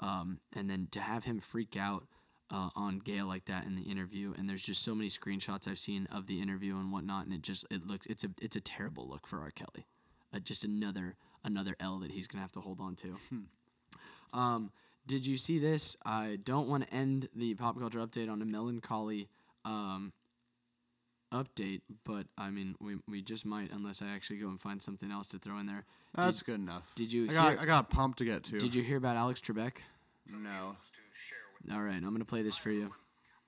[0.01, 2.07] Um, and then to have him freak out
[2.51, 5.79] uh, on Gayle like that in the interview, and there's just so many screenshots I've
[5.79, 8.61] seen of the interview and whatnot, and it just it looks it's a it's a
[8.61, 9.51] terrible look for R.
[9.51, 9.87] Kelly,
[10.35, 13.17] uh, just another another L that he's gonna have to hold on to.
[14.33, 14.71] um,
[15.07, 15.97] did you see this?
[16.05, 19.29] I don't want to end the pop culture update on a melancholy
[19.65, 20.13] um,
[21.33, 25.11] update, but I mean we we just might unless I actually go and find something
[25.11, 25.85] else to throw in there.
[26.15, 26.85] That's did, good enough.
[26.95, 28.59] Did you I got hear- I got a pump to get to.
[28.59, 29.79] Did you hear about Alex Trebek?
[30.37, 30.77] No.
[31.73, 32.93] All right, I'm gonna play this for you.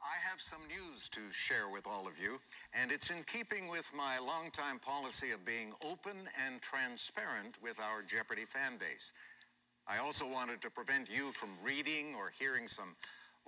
[0.04, 2.38] I have some news to share with all of you,
[2.74, 8.02] and it's in keeping with my longtime policy of being open and transparent with our
[8.02, 9.14] Jeopardy fan base.
[9.88, 12.96] I also wanted to prevent you from reading or hearing some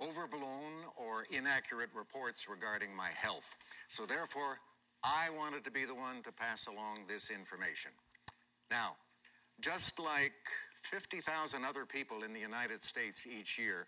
[0.01, 3.55] overblown or inaccurate reports regarding my health.
[3.87, 4.57] So, therefore,
[5.03, 7.91] I wanted to be the one to pass along this information.
[8.71, 8.95] Now,
[9.61, 10.33] just like
[10.81, 13.85] 50,000 other people in the United States each year.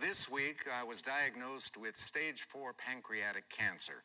[0.00, 4.02] This week, I was diagnosed with stage four pancreatic cancer.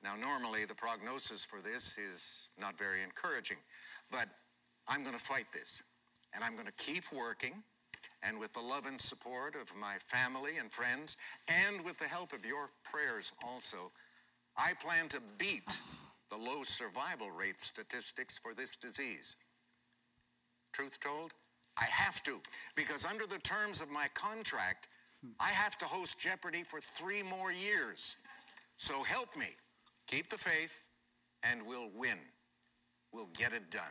[0.00, 3.56] Now, normally the prognosis for this is not very encouraging,
[4.08, 4.28] but
[4.86, 5.82] I'm going to fight this.
[6.32, 7.64] And I'm going to keep working.
[8.22, 11.16] And with the love and support of my family and friends,
[11.48, 13.90] and with the help of your prayers also,
[14.56, 15.80] I plan to beat
[16.30, 19.34] the low survival rate statistics for this disease.
[20.72, 21.32] Truth told,
[21.76, 22.40] I have to,
[22.76, 24.86] because under the terms of my contract,
[25.40, 28.16] I have to host Jeopardy for three more years.
[28.76, 29.48] So help me.
[30.06, 30.72] Keep the faith,
[31.42, 32.18] and we'll win.
[33.12, 33.82] We'll get it done.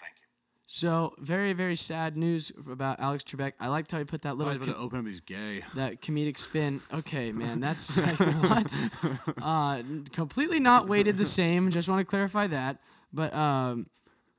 [0.00, 0.26] Thank you.
[0.66, 3.52] So very very sad news about Alex Trebek.
[3.60, 5.06] I liked how he put that I little was about co- to open up.
[5.06, 5.62] He's gay.
[5.76, 6.80] that comedic spin.
[6.92, 8.80] Okay, man, that's like what?
[9.40, 9.82] Uh,
[10.12, 11.70] completely not weighted the same.
[11.70, 12.78] Just want to clarify that.
[13.12, 13.86] But um,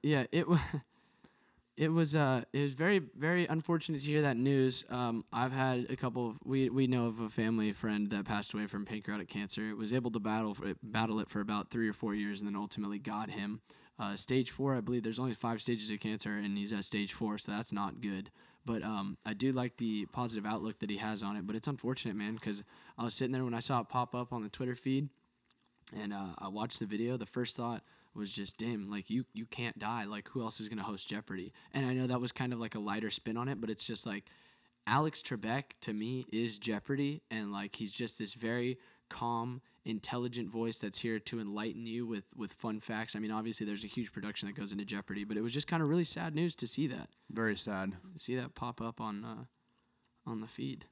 [0.03, 0.59] yeah, it was.
[1.77, 4.85] It was uh, it was very very unfortunate to hear that news.
[4.89, 8.53] Um, I've had a couple of we we know of a family friend that passed
[8.53, 9.69] away from pancreatic cancer.
[9.69, 12.47] It was able to battle it, battle it for about three or four years, and
[12.47, 13.59] then ultimately got him
[13.99, 14.75] uh, stage four.
[14.75, 17.73] I believe there's only five stages of cancer, and he's at stage four, so that's
[17.73, 18.29] not good.
[18.65, 21.45] But um, I do like the positive outlook that he has on it.
[21.45, 22.63] But it's unfortunate, man, because
[22.97, 25.09] I was sitting there when I saw it pop up on the Twitter feed,
[25.93, 27.17] and uh, I watched the video.
[27.17, 27.83] The first thought
[28.13, 30.05] was just, damn, like you you can't die.
[30.05, 31.53] Like who else is gonna host Jeopardy?
[31.73, 33.85] And I know that was kind of like a lighter spin on it, but it's
[33.85, 34.25] just like
[34.87, 38.77] Alex Trebek to me is Jeopardy, and like he's just this very
[39.09, 43.15] calm, intelligent voice that's here to enlighten you with with fun facts.
[43.15, 45.67] I mean, obviously there's a huge production that goes into Jeopardy, but it was just
[45.67, 47.93] kind of really sad news to see that Very sad.
[48.17, 49.43] see that pop up on uh,
[50.29, 50.85] on the feed.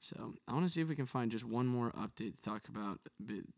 [0.00, 2.68] So I want to see if we can find just one more update to talk
[2.68, 3.00] about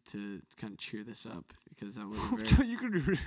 [0.07, 2.19] to kind of cheer this up because that was
[2.51, 2.67] very.
[2.69, 3.19] you could.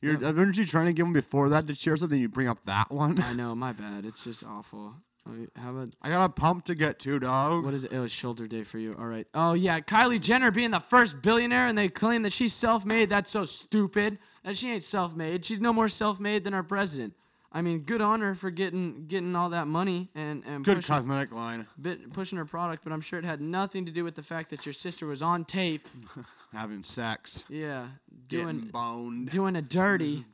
[0.00, 2.20] You're, Aren't you trying to give him before that to share something?
[2.20, 3.20] You bring up that one.
[3.22, 4.04] I know, my bad.
[4.04, 4.94] It's just awful.
[5.26, 7.64] Oh, how about I got a pump to get to, dog.
[7.64, 7.92] what is it?
[7.94, 8.94] Oh, it was shoulder day for you.
[8.98, 9.26] All right.
[9.32, 13.08] Oh yeah, Kylie Jenner being the first billionaire, and they claim that she's self-made.
[13.08, 14.18] That's so stupid.
[14.44, 15.46] That she ain't self-made.
[15.46, 17.14] She's no more self-made than our president.
[17.56, 20.94] I mean, good on her for getting getting all that money and and Good pushing,
[20.94, 21.66] cosmetic line.
[21.80, 24.50] bit, pushing her product, but I'm sure it had nothing to do with the fact
[24.50, 25.86] that your sister was on tape.
[26.52, 27.44] Having sex.
[27.48, 27.86] Yeah,
[28.28, 29.30] Getting doing boned.
[29.30, 30.24] doing a dirty.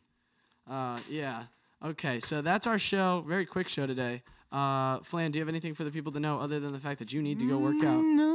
[0.68, 1.44] Uh, yeah.
[1.84, 3.22] Okay, so that's our show.
[3.28, 4.22] Very quick show today.
[4.52, 6.98] Uh, Flan, do you have anything for the people to know other than the fact
[6.98, 8.02] that you need to go work out?
[8.02, 8.29] No.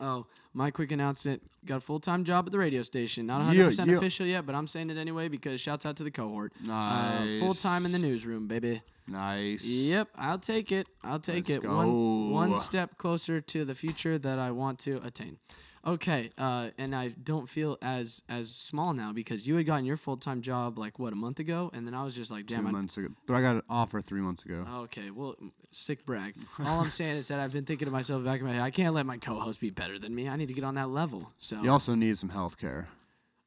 [0.00, 3.26] Oh, my quick announcement: got a full time job at the radio station.
[3.26, 3.96] Not 100% yeah.
[3.96, 6.52] official yet, but I'm saying it anyway because shouts out to the cohort.
[6.64, 7.40] Nice.
[7.40, 8.82] full time in the newsroom, baby.
[9.06, 9.64] Nice.
[9.64, 10.86] Yep, I'll take it.
[11.02, 11.68] I'll take Let's it.
[11.68, 12.34] One go.
[12.34, 15.38] one step closer to the future that I want to attain.
[15.86, 19.96] Okay, uh, and I don't feel as as small now because you had gotten your
[19.96, 22.56] full time job like what a month ago, and then I was just like, Two
[22.56, 23.08] damn, I, months ago.
[23.26, 24.66] But I got an offer three months ago.
[24.80, 25.36] Okay, well,
[25.70, 26.34] sick brag.
[26.64, 28.70] All I'm saying is that I've been thinking to myself back in my head, I
[28.70, 30.28] can't let my co-host be better than me.
[30.28, 31.30] I need to get on that level.
[31.38, 32.88] So You also need some health care.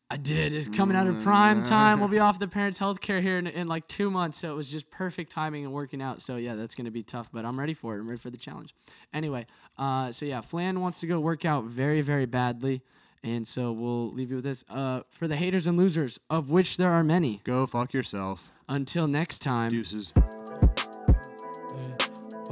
[0.10, 0.52] I did.
[0.54, 2.02] It's coming out of prime time.
[2.02, 4.40] We'll be off the parents' health care here in, in like two months.
[4.40, 6.22] So it was just perfect timing and working out.
[6.22, 8.02] So yeah, that's gonna be tough, but I'm ready for it.
[8.02, 8.76] I'm ready for the challenge.
[9.14, 9.46] Anyway,
[9.78, 12.82] uh, so yeah, Flan wants to go work out very, very badly.
[13.24, 14.66] And so we'll leave you with this.
[14.68, 17.40] Uh, for the haters and losers, of which there are many.
[17.46, 18.52] Go fuck yourself.
[18.68, 19.70] Until next time.
[19.70, 20.12] Deuces.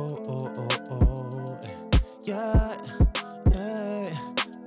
[0.01, 1.59] Oh, oh, oh, oh.
[2.23, 2.77] Yeah,
[3.51, 4.09] yeah,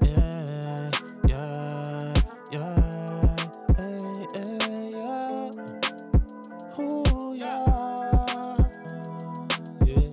[0.04, 0.92] yeah,
[1.26, 2.14] yeah,
[2.52, 3.36] yeah,
[4.92, 5.50] yeah.
[6.78, 8.56] Ooh, yeah.
[9.86, 10.10] Yeah.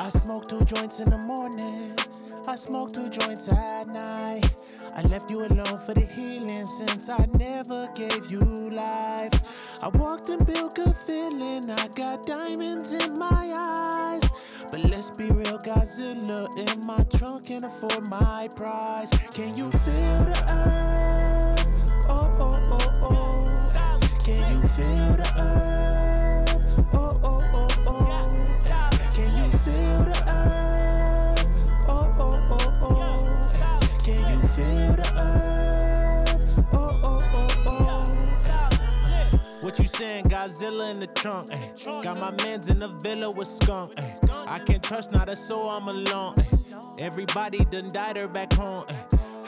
[0.00, 1.96] I smoke two joints in the morning.
[2.48, 4.50] I smoke two joints at night.
[4.94, 8.40] I left you alone for the healing since I never gave you
[8.70, 9.32] life.
[9.82, 11.70] I walked and built good feeling.
[11.70, 14.30] I got diamonds in my eyes.
[14.70, 19.10] But let's be real, Godzilla in my trunk can afford my prize.
[19.32, 22.06] Can you feel the earth?
[22.08, 24.20] Oh, oh, oh, oh.
[24.24, 25.79] Can you feel the earth?
[34.96, 36.64] The earth?
[36.72, 39.60] Oh, oh, oh, oh.
[39.62, 41.48] What you saying, Godzilla in the trunk?
[41.52, 41.58] eh.
[42.02, 43.94] Got my mans in the villa with skunk.
[44.46, 46.34] I can't trust not a soul, I'm alone.
[46.98, 48.84] Everybody done died her back home.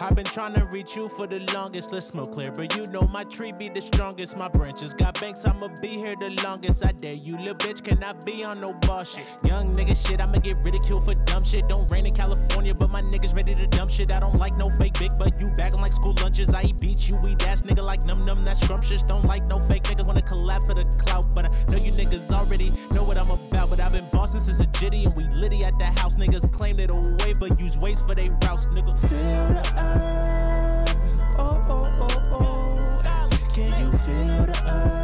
[0.00, 1.92] I've been trying to reach you for the longest.
[1.92, 4.36] Let's smoke clear, but you know my tree be the strongest.
[4.36, 6.84] My branches got banks, I'ma be here the longest.
[6.84, 9.24] I dare you, little bitch, cannot be on no bar shit.
[9.44, 11.68] Young nigga shit, I'ma get ridiculed for dumb shit.
[11.68, 14.10] Don't rain in California, but my niggas ready to dump shit.
[14.10, 16.52] I don't like no fake big, but you bagging like school lunches.
[16.54, 19.02] I eat beats, you eat ass nigga like num num, that's scrumptious.
[19.02, 22.30] Don't like no fake niggas wanna collab for the clout, but I know you niggas
[22.32, 23.70] already know what I'm about.
[23.70, 26.16] But I've been bossing since a jitty, and we litty at the house.
[26.16, 28.98] Niggas claim don't wave, but use waste for they routes, nigga.
[28.98, 31.36] Feel the earth.
[31.38, 33.52] Oh, oh, oh, oh.
[33.54, 35.01] Can you feel the earth?